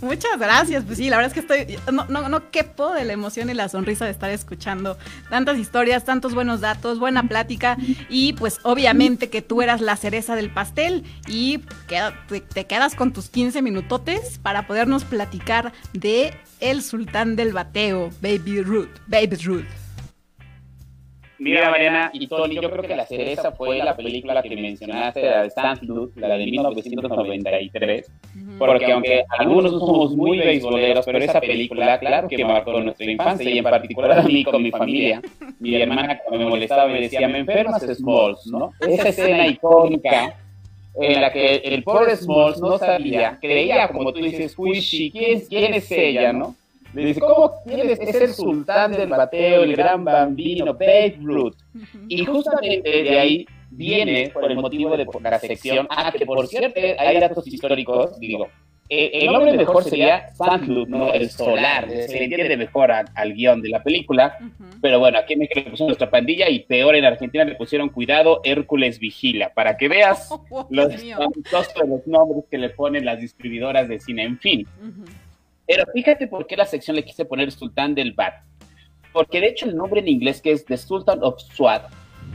[0.00, 0.84] Muchas gracias.
[0.84, 1.78] Pues sí, la verdad es que estoy.
[1.92, 4.98] No, no, no quepo de la emoción y la sonrisa de estar escuchando
[5.30, 7.76] tantas historias, tantos buenos datos, buena plática.
[8.08, 11.60] Y pues obviamente que tú eras la cereza del pastel y
[12.52, 18.62] te quedas con tus 15 minutotes para podernos platicar de el sultán del bateo, Baby
[18.62, 18.90] Ruth.
[19.06, 19.85] Baby Ruth.
[21.38, 25.42] Mira, Mariana y Tony, yo creo que la cereza fue la película que mencionaste, la
[25.42, 25.80] de St.
[26.16, 28.10] la de 1993,
[28.58, 33.50] porque aunque algunos no somos muy beisboleros, pero esa película, claro que marcó nuestra infancia,
[33.50, 35.20] y en particular a mí con mi familia.
[35.58, 38.72] Mi hermana cuando me molestaba me decía, me enfermas Smalls, ¿no?
[38.80, 40.34] Esa escena icónica
[40.98, 45.74] en la que el pobre Smalls no sabía, creía, como tú dices, Squishy, ¿quién, quién
[45.74, 46.54] es ella, no?
[46.96, 48.00] Le dice, ¿cómo quieres?
[48.00, 51.56] Es el sultán del bateo, el gran bambino, Babe Ruth.
[52.08, 56.80] Y justamente de ahí viene, por el motivo de la sección, ah, que por cierto
[56.98, 58.48] hay datos históricos, digo,
[58.88, 61.12] eh, el nombre mejor sería Sandloop, ¿no?
[61.12, 64.38] El solar, se entiende mejor al guion de la película,
[64.80, 67.88] pero bueno, aquí en México le pusieron nuestra pandilla y peor en Argentina le pusieron
[67.90, 73.88] cuidado, Hércules Vigila, para que veas oh, los, los nombres que le ponen las distribuidoras
[73.88, 74.66] de cine, en fin.
[75.66, 78.34] Pero fíjate por qué la sección le quise poner Sultán del Bat.
[79.12, 81.90] Porque de hecho el nombre en inglés que es The Sultan of Swat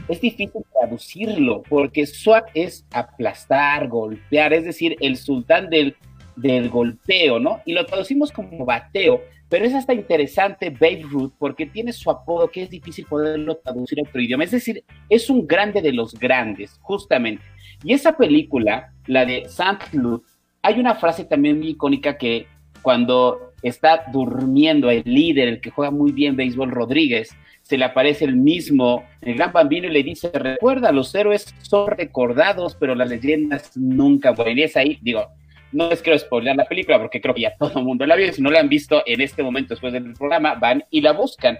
[0.08, 5.96] es difícil traducirlo porque Swat es aplastar, golpear, es decir, el sultán del,
[6.36, 7.60] del golpeo, ¿no?
[7.64, 12.50] Y lo traducimos como bateo, pero es hasta interesante Babe Ruth porque tiene su apodo
[12.50, 14.44] que es difícil poderlo traducir a otro idioma.
[14.44, 17.44] Es decir, es un grande de los grandes, justamente.
[17.84, 19.78] Y esa película, la de St.
[19.92, 20.26] Luke,
[20.62, 22.46] hay una frase también muy icónica que
[22.82, 27.30] cuando está durmiendo el líder, el que juega muy bien béisbol, Rodríguez,
[27.62, 31.88] se le aparece el mismo, el gran bambino, y le dice, recuerda, los héroes son
[31.90, 34.58] recordados, pero las leyendas nunca mueren.
[34.58, 35.28] Y es ahí, digo,
[35.70, 38.32] no les quiero spoiler la película porque creo que ya todo el mundo la vio,
[38.32, 41.58] si no la han visto en este momento después del programa, van y la buscan.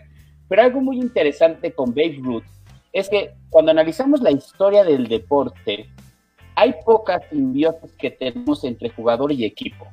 [0.48, 2.44] Pero algo muy interesante con Babe Ruth
[2.92, 5.88] es que cuando analizamos la historia del deporte,
[6.54, 9.86] hay pocas simbiosis que tenemos entre jugador y equipo.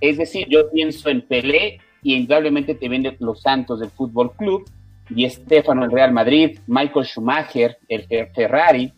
[0.00, 4.64] Es decir, yo pienso en Pelé y indudablemente te venden los Santos del Fútbol Club,
[5.14, 8.92] y Estefano el Real Madrid, Michael Schumacher el Ferrari,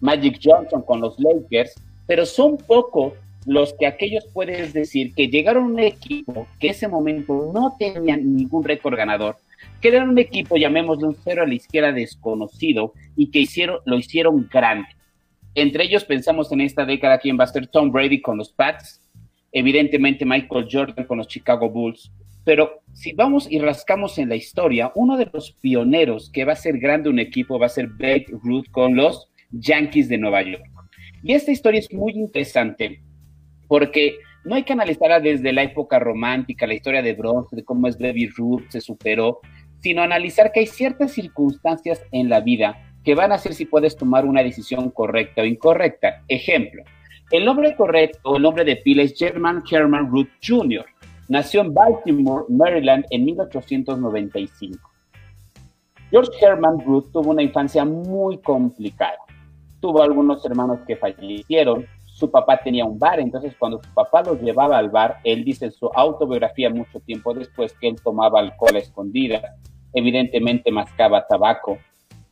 [0.00, 1.74] Magic Johnson con los Lakers,
[2.06, 3.14] pero son pocos
[3.46, 8.36] los que aquellos puedes decir que llegaron a un equipo que ese momento no tenían
[8.36, 9.36] ningún récord ganador,
[9.80, 13.96] que era un equipo, llamémoslo un cero a la izquierda desconocido y que hicieron, lo
[13.96, 14.88] hicieron grande.
[15.54, 19.00] Entre ellos pensamos en esta década quién va a ser Tom Brady con los Pats,
[19.52, 22.12] evidentemente Michael Jordan con los Chicago Bulls,
[22.44, 26.56] pero si vamos y rascamos en la historia, uno de los pioneros que va a
[26.56, 30.64] ser grande un equipo va a ser Babe Ruth con los Yankees de Nueva York.
[31.22, 33.02] Y esta historia es muy interesante
[33.66, 37.86] porque no hay que analizarla desde la época romántica, la historia de bronce, de cómo
[37.86, 39.40] es Baby Ruth, se superó,
[39.80, 43.96] sino analizar que hay ciertas circunstancias en la vida que van a hacer si puedes
[43.96, 46.24] tomar una decisión correcta o incorrecta.
[46.28, 46.82] Ejemplo,
[47.30, 50.86] el nombre correcto, el nombre de pila es German Herman Root Jr.
[51.28, 54.90] Nació en Baltimore, Maryland, en 1895.
[56.10, 59.18] George Herman Root tuvo una infancia muy complicada.
[59.80, 61.84] Tuvo algunos hermanos que fallecieron.
[62.06, 65.66] Su papá tenía un bar, entonces cuando su papá los llevaba al bar, él dice
[65.66, 69.42] en su autobiografía mucho tiempo después que él tomaba alcohol a escondidas,
[69.92, 71.78] evidentemente mascaba tabaco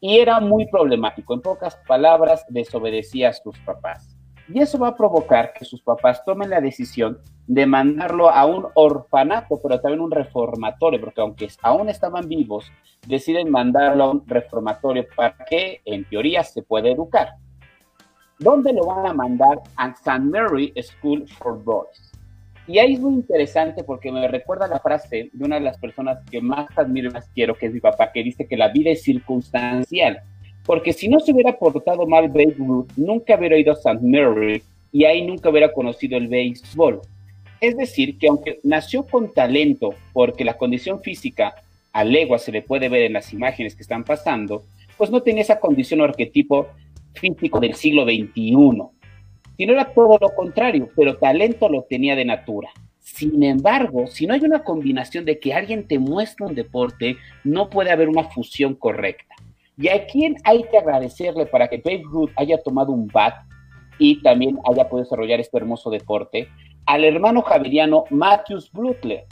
[0.00, 1.34] y era muy problemático.
[1.34, 4.15] En pocas palabras, desobedecía a sus papás.
[4.48, 8.66] Y eso va a provocar que sus papás tomen la decisión de mandarlo a un
[8.74, 12.70] orfanato, pero también un reformatorio, porque aunque aún estaban vivos,
[13.06, 17.30] deciden mandarlo a un reformatorio para que, en teoría, se pueda educar.
[18.38, 19.60] ¿Dónde lo van a mandar?
[19.76, 20.20] A St.
[20.20, 22.12] Mary School for Boys.
[22.68, 26.18] Y ahí es muy interesante porque me recuerda la frase de una de las personas
[26.30, 28.90] que más admiro y más quiero, que es mi papá, que dice que la vida
[28.90, 30.20] es circunstancial
[30.66, 34.00] porque si no se hubiera portado mal Babe Ruth, nunca hubiera ido a St.
[34.02, 34.62] Mary
[34.92, 37.00] y ahí nunca hubiera conocido el béisbol.
[37.60, 41.54] Es decir, que aunque nació con talento, porque la condición física
[41.92, 44.64] a legua se le puede ver en las imágenes que están pasando,
[44.98, 46.68] pues no tenía esa condición o arquetipo
[47.14, 48.82] físico del siglo XXI.
[49.56, 52.70] Sino era todo lo contrario, pero talento lo tenía de natura.
[53.00, 57.70] Sin embargo, si no hay una combinación de que alguien te muestra un deporte, no
[57.70, 59.36] puede haber una fusión correcta.
[59.78, 63.34] Y a quién hay que agradecerle para que Babe Ruth haya tomado un bat
[63.98, 66.48] y también haya podido desarrollar este hermoso deporte,
[66.86, 69.26] al hermano javeriano Matthews Blutler.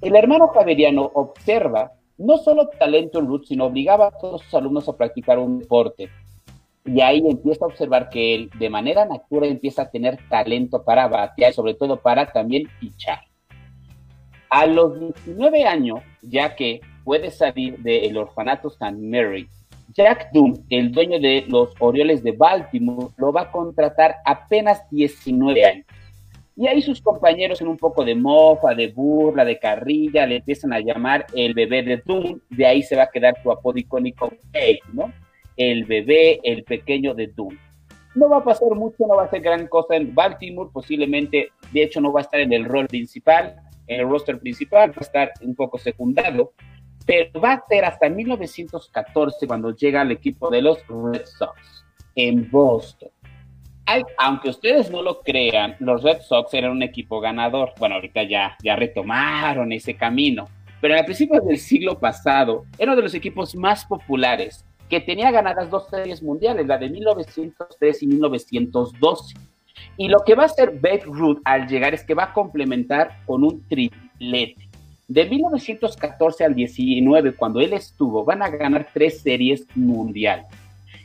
[0.00, 4.88] El hermano javeriano observa no solo talento en Ruth, sino obligaba a todos sus alumnos
[4.88, 6.08] a practicar un deporte.
[6.84, 11.08] Y ahí empieza a observar que él, de manera natural, empieza a tener talento para
[11.08, 13.20] batear y sobre todo para también pichar.
[14.50, 18.92] A los 19 años, ya que puede salir del orfanato St.
[18.92, 19.48] Mary
[19.94, 25.64] Jack Doom, el dueño de los Orioles de Baltimore, lo va a contratar apenas 19
[25.64, 25.86] años.
[26.56, 30.72] Y ahí sus compañeros en un poco de mofa, de burla, de carrilla, le empiezan
[30.72, 34.32] a llamar el bebé de Doom, de ahí se va a quedar su apodo icónico,
[34.92, 35.12] ¿no?
[35.56, 37.56] El bebé, el pequeño de Doom.
[38.14, 41.82] No va a pasar mucho, no va a ser gran cosa en Baltimore, posiblemente, de
[41.82, 45.00] hecho, no va a estar en el rol principal, en el roster principal, va a
[45.00, 46.52] estar un poco secundado,
[47.06, 51.84] pero va a ser hasta 1914 cuando llega al equipo de los Red Sox
[52.14, 53.10] en Boston.
[54.18, 57.72] aunque ustedes no lo crean, los Red Sox eran un equipo ganador.
[57.78, 60.48] Bueno, ahorita ya, ya retomaron ese camino,
[60.80, 65.30] pero a principios del siglo pasado era uno de los equipos más populares que tenía
[65.30, 69.34] ganadas dos series mundiales, la de 1903 y 1912.
[69.96, 73.22] Y lo que va a hacer Babe Ruth al llegar es que va a complementar
[73.26, 74.63] con un triplete.
[75.06, 80.46] De 1914 al 19, cuando él estuvo, van a ganar tres series mundiales.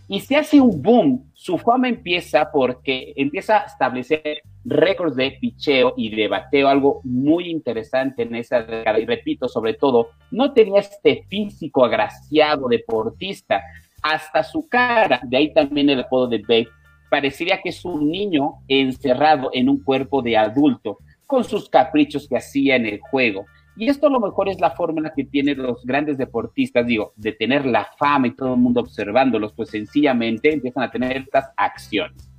[0.08, 1.32] Y se hace un boom.
[1.34, 7.50] Su fama empieza porque empieza a establecer récords de picheo y de bateo, algo muy
[7.50, 9.00] interesante en esa década.
[9.00, 13.62] Y repito, sobre todo, no tenía este físico agraciado deportista.
[14.02, 16.70] Hasta su cara, de ahí también el apodo de Babe,
[17.10, 22.38] parecería que es un niño encerrado en un cuerpo de adulto, con sus caprichos que
[22.38, 23.46] hacía en el juego.
[23.80, 27.32] Y esto a lo mejor es la fórmula que tienen los grandes deportistas, digo, de
[27.32, 32.30] tener la fama y todo el mundo observándolos, pues sencillamente empiezan a tener estas acciones.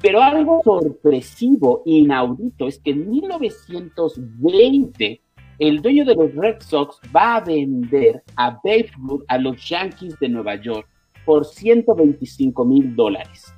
[0.00, 5.20] Pero algo sorpresivo, inaudito, es que en 1920
[5.58, 10.16] el dueño de los Red Sox va a vender a Babe Ruth a los Yankees
[10.20, 10.86] de Nueva York
[11.24, 13.52] por 125 mil dólares.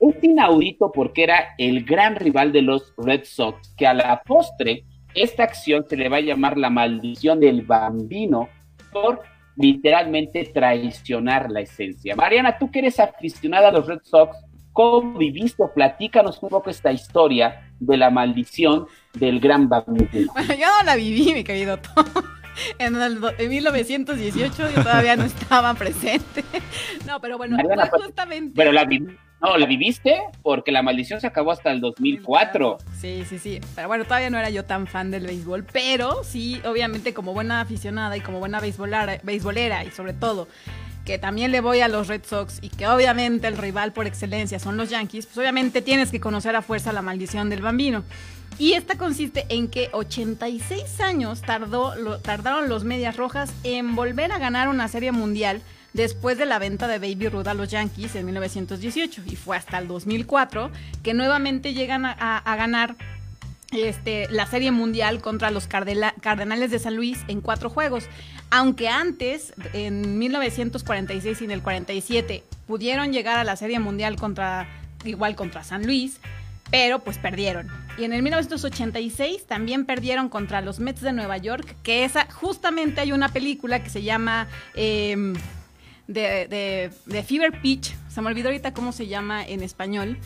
[0.00, 4.86] Es inaudito porque era el gran rival de los Red Sox, que a la postre
[5.14, 8.48] esta acción se le va a llamar la maldición del bambino
[8.92, 9.22] por
[9.56, 12.16] literalmente traicionar la esencia.
[12.16, 14.36] Mariana, tú que eres aficionada a los Red Sox,
[14.72, 15.64] ¿cómo viviste?
[15.74, 20.32] Platícanos un poco esta historia de la maldición del gran bambino.
[20.32, 22.04] Bueno, yo no la viví, mi querido Tom.
[22.78, 26.44] En, el, en 1918 yo todavía no estaba presente.
[27.06, 28.52] No, pero bueno, Mariana, justamente...
[28.54, 32.78] Pero la viví no, la viviste porque la maldición se acabó hasta el 2004.
[33.00, 33.60] Sí, sí, sí.
[33.74, 37.60] Pero bueno, todavía no era yo tan fan del béisbol, pero sí, obviamente como buena
[37.60, 40.46] aficionada y como buena beisbolera y sobre todo
[41.04, 44.60] que también le voy a los Red Sox y que obviamente el rival por excelencia
[44.60, 48.04] son los Yankees, pues obviamente tienes que conocer a fuerza la maldición del bambino.
[48.58, 54.38] Y esta consiste en que 86 años tardó, tardaron los Medias Rojas en volver a
[54.38, 55.62] ganar una serie mundial
[55.92, 59.78] después de la venta de Baby Ruth a los Yankees en 1918 y fue hasta
[59.78, 60.70] el 2004
[61.02, 62.96] que nuevamente llegan a, ganar
[63.72, 68.04] este, la Serie Mundial contra los Cardenales de San Luis en cuatro juegos.
[68.50, 74.68] Aunque antes, en 1946 y en el 47, pudieron llegar a la Serie Mundial contra,
[75.04, 76.20] igual contra San Luis,
[76.70, 77.68] pero pues perdieron.
[77.98, 83.00] Y en el 1986 también perdieron contra los Mets de Nueva York, que esa, justamente
[83.00, 84.48] hay una película que se llama...
[84.74, 85.34] Em,
[86.12, 90.18] de, de, Fever Pitch, se me olvidó ahorita cómo se llama en español,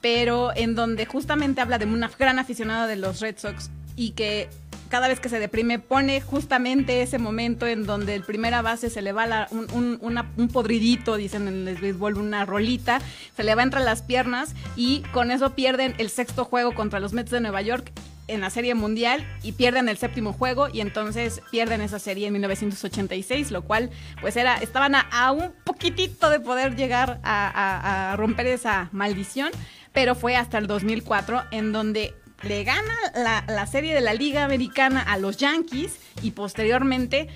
[0.00, 4.48] pero en donde justamente habla de una gran aficionada de los Red Sox y que
[4.88, 9.02] cada vez que se deprime pone justamente ese momento en donde el primera base se
[9.02, 13.00] le va un, un, podridito, dicen en el béisbol, una rolita,
[13.36, 17.12] se le va entre las piernas y con eso pierden el sexto juego contra los
[17.12, 17.90] Mets de Nueva York
[18.28, 22.32] en la Serie Mundial y pierden el séptimo juego y entonces pierden esa serie en
[22.32, 28.88] 1986, lo cual pues era, estaban a, un poquitito de poder llegar a, romper esa
[28.92, 29.50] maldición,
[29.92, 34.44] pero fue hasta el 2004 en donde le gana la, la serie de la Liga
[34.44, 37.28] Americana a los Yankees y posteriormente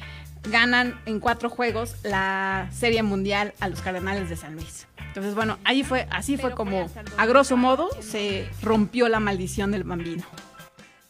[0.51, 4.87] ganan en cuatro juegos la Serie Mundial a los Cardenales de San Luis.
[5.09, 9.85] Entonces, bueno, ahí fue, así fue como, a grosso modo, se rompió la maldición del
[9.85, 10.25] bambino.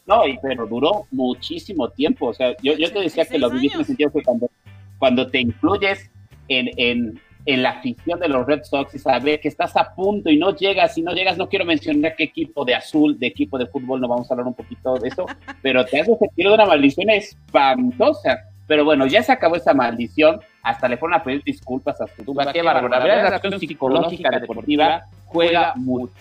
[0.09, 2.29] No, pero duró muchísimo tiempo.
[2.29, 4.51] O sea, yo, yo te decía que lo viviste en el sentido que cuando,
[4.99, 6.11] cuando te incluyes
[6.49, 10.31] en, en, en, la afición de los Red Sox y saber que estás a punto
[10.31, 13.59] y no llegas, y no llegas, no quiero mencionar qué equipo de azul, de equipo
[13.59, 15.27] de fútbol, no vamos a hablar un poquito de eso,
[15.63, 18.45] pero te hace sentir de una maldición espantosa.
[18.67, 22.23] Pero bueno, ya se acabó esa maldición, hasta le fueron a pedir disculpas a su
[22.23, 22.51] tuba.
[22.53, 22.89] Qué bárbaro.
[22.89, 26.15] La verdad, la acción psicológica deportiva juega mucho.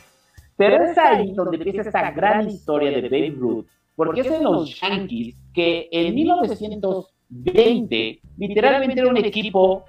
[0.58, 3.68] Pero es ahí donde empieza esta gran historia de Babe Ruth,
[3.98, 9.84] porque es en los Yankees que en 1920 literalmente era un equipo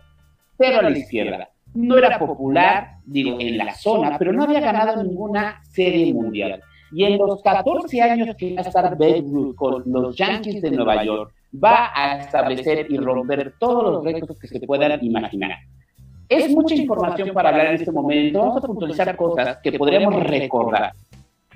[0.56, 1.50] pero a la izquierda.
[1.74, 6.60] No era popular, digo, en la zona, pero no había ganado ninguna serie mundial.
[6.90, 10.70] Y en los 14 años que va a estar Babe Ruth con los Yankees de
[10.70, 11.32] Nueva York,
[11.62, 15.58] va a establecer y romper todos los récords que se puedan imaginar.
[16.28, 18.40] Es mucha información para hablar en este momento.
[18.40, 20.92] Vamos a puntualizar cosas que podremos recordar.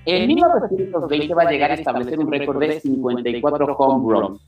[0.04, 4.46] En 1920 va a llegar a establecer un récord de 54 home runs,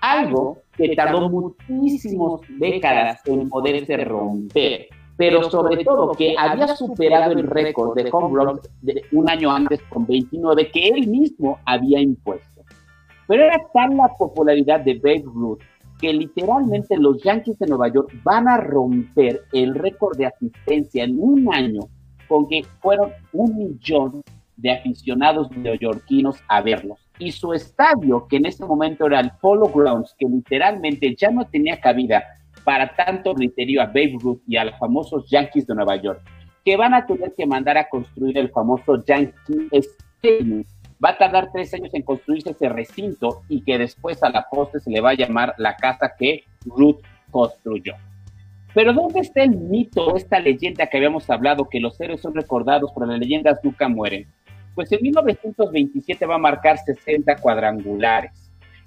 [0.00, 4.86] algo que tardó muchísimas décadas en poderse romper,
[5.16, 9.80] pero sobre todo que había superado el récord de home runs de un año antes
[9.88, 12.62] con 29 que él mismo había impuesto.
[13.26, 15.62] Pero era tal la popularidad de Babe Ruth
[16.00, 21.16] que literalmente los Yankees de Nueva York van a romper el récord de asistencia en
[21.18, 21.82] un año
[22.26, 24.22] con que fueron un millón
[24.56, 26.98] de aficionados neoyorquinos a verlos.
[27.18, 31.46] Y su estadio, que en ese momento era el Polo Grounds, que literalmente ya no
[31.46, 32.24] tenía cabida
[32.64, 36.20] para tanto griterío a Babe Ruth y a los famosos Yankees de Nueva York,
[36.64, 40.64] que van a tener que mandar a construir el famoso Yankee Stadium
[41.04, 44.78] Va a tardar tres años en construirse ese recinto y que después a la poste
[44.78, 47.00] se le va a llamar la casa que Ruth
[47.30, 47.94] construyó.
[48.72, 52.92] Pero ¿dónde está el mito, esta leyenda que habíamos hablado, que los héroes son recordados,
[52.94, 54.28] pero las leyendas nunca mueren?
[54.74, 58.32] Pues en 1927 va a marcar 60 cuadrangulares,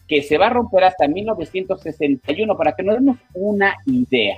[0.08, 4.38] que se va a romper hasta 1961, para que nos demos una idea.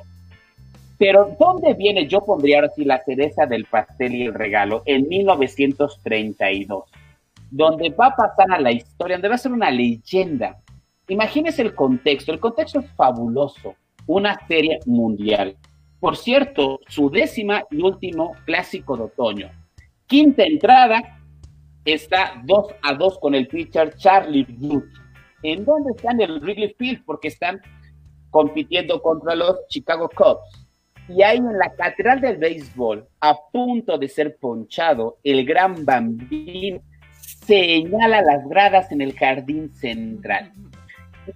[0.98, 2.08] Pero ¿dónde viene?
[2.08, 6.86] Yo pondría ahora sí la cereza del pastel y el regalo, en 1932
[7.50, 10.58] donde va a pasar a la historia, donde va a ser una leyenda.
[11.08, 13.76] Imagínese el contexto, el contexto es fabuloso,
[14.06, 15.56] una serie mundial.
[16.00, 19.50] Por cierto, su décima y último clásico de otoño.
[20.06, 21.17] Quinta entrada
[21.94, 24.86] está 2 a 2 con el pitcher Charlie Booth.
[25.44, 27.06] ¿En dónde están el Wrigley Field?
[27.06, 27.62] Porque están
[28.30, 30.68] compitiendo contra los Chicago Cubs.
[31.10, 36.82] Y ahí en la catedral del béisbol, a punto de ser ponchado, el gran bambino
[37.46, 40.52] señala las gradas en el jardín central.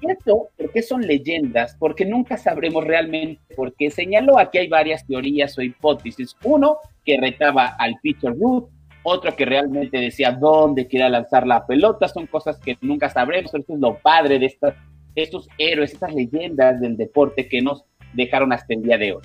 [0.02, 1.76] Y esto, ¿por qué son leyendas?
[1.80, 4.40] Porque nunca sabremos realmente por qué señaló.
[4.40, 6.36] Aquí hay varias teorías o hipótesis.
[6.44, 8.70] Uno, que retaba al Peter Ruth,
[9.04, 12.08] otro que realmente decía dónde quería lanzar la pelota.
[12.08, 14.76] Son cosas que nunca sabremos, pero esto es lo padre de estas,
[15.16, 17.84] estos héroes, estas leyendas del deporte que nos
[18.14, 19.24] dejaron hasta el día de hoy.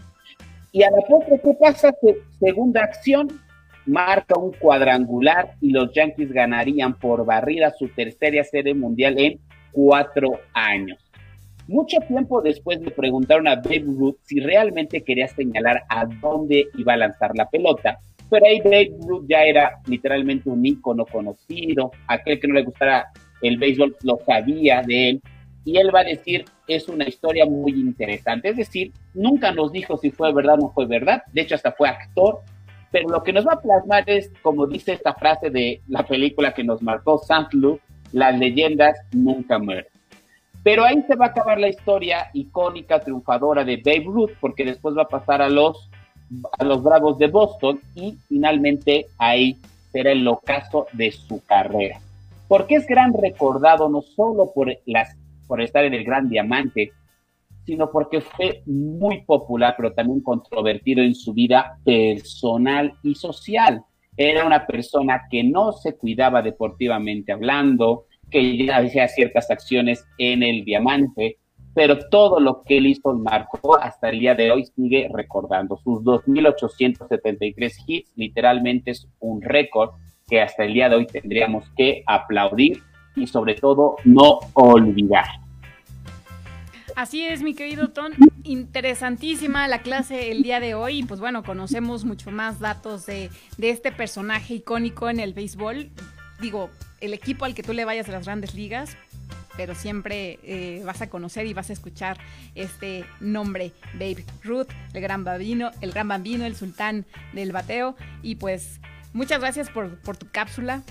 [0.72, 1.94] Y a la postre, ¿qué pasa?
[2.38, 3.28] Segunda acción,
[3.86, 9.40] marca un cuadrangular y los Yankees ganarían por barrida su tercera serie mundial en
[9.72, 10.98] cuatro años.
[11.68, 16.92] Mucho tiempo después le preguntaron a Babe Ruth si realmente quería señalar a dónde iba
[16.92, 17.98] a lanzar la pelota,
[18.30, 23.08] pero ahí Babe Ruth ya era literalmente un ícono conocido, aquel que no le gustara
[23.42, 25.22] el béisbol lo sabía de él,
[25.64, 29.96] y él va a decir, es una historia muy interesante, es decir, nunca nos dijo
[29.96, 32.42] si fue verdad o no fue verdad, de hecho hasta fue actor
[32.90, 36.54] pero lo que nos va a plasmar es, como dice esta frase de la película
[36.54, 37.20] que nos marcó.
[37.52, 39.86] Luke, las leyendas nunca mueren.
[40.62, 44.96] Pero ahí se va a acabar la historia icónica, triunfadora de Babe Ruth, porque después
[44.96, 45.90] va a pasar a los,
[46.58, 49.56] a los Bravos de Boston y finalmente ahí
[49.92, 52.00] será el ocaso de su carrera.
[52.48, 55.16] Porque es gran recordado no solo por, las,
[55.46, 56.92] por estar en el Gran Diamante,
[57.64, 63.82] sino porque fue muy popular, pero también controvertido en su vida personal y social.
[64.16, 70.42] Era una persona que no se cuidaba deportivamente hablando, que ya hacía ciertas acciones en
[70.42, 71.38] el diamante,
[71.76, 75.76] pero todo lo que él hizo marcó hasta el día de hoy sigue recordando.
[75.76, 79.90] Sus 2.873 hits literalmente es un récord
[80.26, 82.82] que hasta el día de hoy tendríamos que aplaudir
[83.14, 85.26] y sobre todo no olvidar.
[86.94, 88.14] Así es, mi querido Ton.
[88.42, 91.02] Interesantísima la clase el día de hoy.
[91.02, 93.28] Pues bueno, conocemos mucho más datos de,
[93.60, 95.90] este personaje icónico en el béisbol.
[96.40, 96.70] Digo,
[97.02, 98.96] el equipo al que tú le vayas a las grandes ligas,
[99.56, 102.18] pero siempre eh, vas a conocer y vas a escuchar
[102.54, 107.96] este nombre, Babe Ruth, el gran bambino, el gran bambino, el sultán del bateo.
[108.22, 108.80] Y pues
[109.12, 110.82] muchas gracias por, tu cápsula.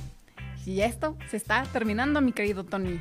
[0.66, 2.99] Y esto se está terminando, mi querido Tony.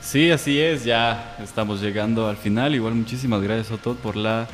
[0.00, 2.74] Sí, así es, ya estamos llegando al final.
[2.74, 4.48] Igual muchísimas gracias a todos por la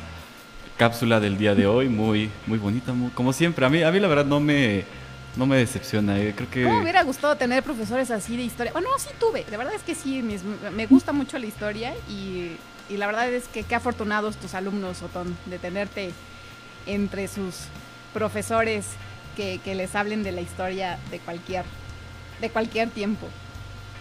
[0.77, 3.65] cápsula del día de hoy, muy muy bonita, como siempre.
[3.65, 4.83] A mí a mí la verdad no me
[5.37, 6.33] no me decepciona, eh.
[6.35, 8.71] creo que ¿Cómo me hubiera gustado tener profesores así de historia?
[8.71, 12.57] Bueno, sí tuve, de verdad es que sí, me, gusta mucho la historia y,
[12.89, 16.11] y, la verdad es que qué afortunados tus alumnos, Otón, de tenerte
[16.85, 17.65] entre sus
[18.13, 18.85] profesores
[19.35, 21.65] que, que les hablen de la historia de cualquier,
[22.41, 23.27] de cualquier tiempo.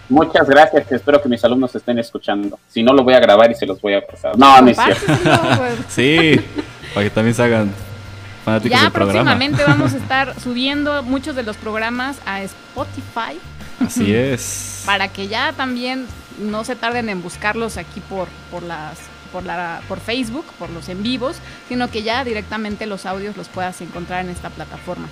[0.09, 2.59] Muchas gracias, espero que mis alumnos estén escuchando.
[2.69, 4.37] Si no, lo voy a grabar y se los voy a pasar.
[4.37, 5.07] No, no es cierto.
[5.07, 5.79] Pues.
[5.89, 6.37] sí,
[6.93, 7.73] para que también se hagan
[8.45, 13.39] fanáticos ya próximamente vamos a estar subiendo muchos de los programas a Spotify.
[13.81, 14.83] Así es.
[14.87, 16.07] Para que ya también
[16.39, 18.99] no se tarden en buscarlos aquí por, por las
[19.33, 21.37] por la por Facebook, por los en vivos,
[21.69, 25.09] sino que ya directamente los audios los puedas encontrar en esta plataforma.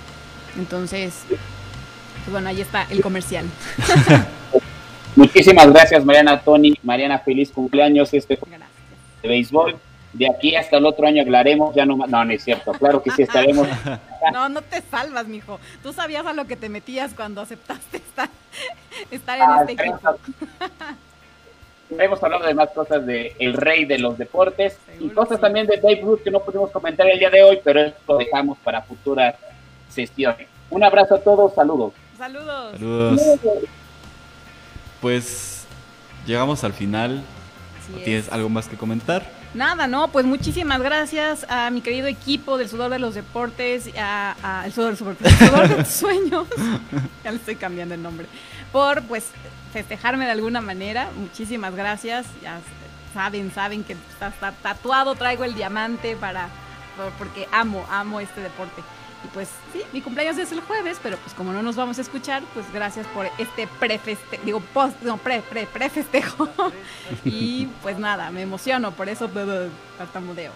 [0.57, 3.45] Entonces, pues bueno, ahí está el comercial.
[5.15, 6.73] Muchísimas gracias, Mariana Tony.
[6.83, 8.39] Mariana, feliz cumpleaños este
[9.21, 9.75] de béisbol.
[10.13, 13.09] De aquí hasta el otro año hablaremos, ya no No, no es cierto, claro que
[13.11, 13.67] sí estaremos.
[14.33, 15.59] no, no te salvas, mijo.
[15.81, 18.29] Tú sabías a lo que te metías cuando aceptaste estar,
[19.09, 20.15] estar en ah, este equipo.
[21.97, 25.77] Hemos hablado de más cosas de el rey de los deportes y cosas también de
[25.77, 28.81] Dave Ruth que no pudimos comentar el día de hoy, pero eso lo dejamos para
[28.81, 29.35] futuras
[29.89, 30.47] sesiones.
[30.69, 31.93] Un abrazo a todos, saludos.
[32.17, 32.71] Saludos.
[32.71, 33.21] Saludos.
[35.01, 35.65] Pues
[36.25, 37.23] llegamos al final.
[38.03, 39.42] ¿Tienes algo más que comentar?
[39.53, 44.63] Nada, no, pues muchísimas gracias a mi querido equipo del Sudor de los Deportes, a,
[44.65, 46.47] el Sudor, de los Sueños,
[47.23, 48.27] ya le estoy cambiando el nombre,
[48.71, 49.25] por pues
[49.71, 51.09] festejarme de alguna manera.
[51.17, 52.25] Muchísimas gracias.
[52.41, 52.59] Ya
[53.13, 54.31] saben, saben que está,
[54.61, 56.47] tatuado, traigo el diamante para
[57.17, 58.81] porque amo, amo este deporte.
[59.23, 62.01] Y pues sí, mi cumpleaños es el jueves, pero pues como no nos vamos a
[62.01, 66.49] escuchar, pues gracias por este prefestejo, digo, post, no, pre, pre, prefestejo.
[67.25, 69.29] y pues nada, me emociono, por eso
[69.97, 70.51] tartamudeo.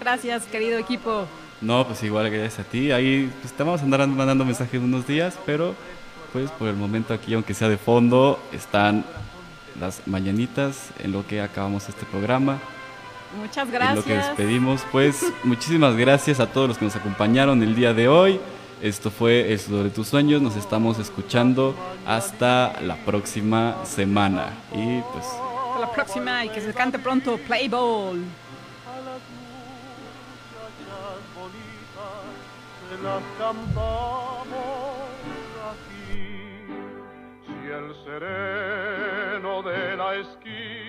[0.00, 1.26] Gracias, querido equipo.
[1.60, 2.92] No, pues igual gracias a ti.
[2.92, 5.74] Ahí pues, te vamos a andar mandando mensajes unos días, pero
[6.32, 9.04] pues por el momento aquí, aunque sea de fondo, están
[9.80, 12.58] las mañanitas en lo que acabamos este programa.
[13.36, 13.90] Muchas gracias.
[13.90, 17.92] En lo que despedimos, pues muchísimas gracias a todos los que nos acompañaron el día
[17.94, 18.40] de hoy.
[18.82, 20.42] Esto fue El Sudor de tus sueños.
[20.42, 21.74] Nos estamos escuchando
[22.06, 24.50] hasta la próxima semana.
[24.72, 25.24] Y pues.
[25.24, 28.22] Hasta la próxima y que se cante pronto Play Ball.
[37.74, 40.83] el sereno de la esquina.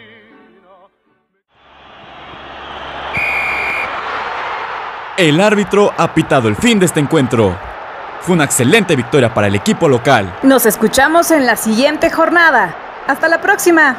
[5.17, 7.57] El árbitro ha pitado el fin de este encuentro.
[8.19, 10.39] Fue una excelente victoria para el equipo local.
[10.43, 12.75] Nos escuchamos en la siguiente jornada.
[13.07, 13.95] Hasta la próxima.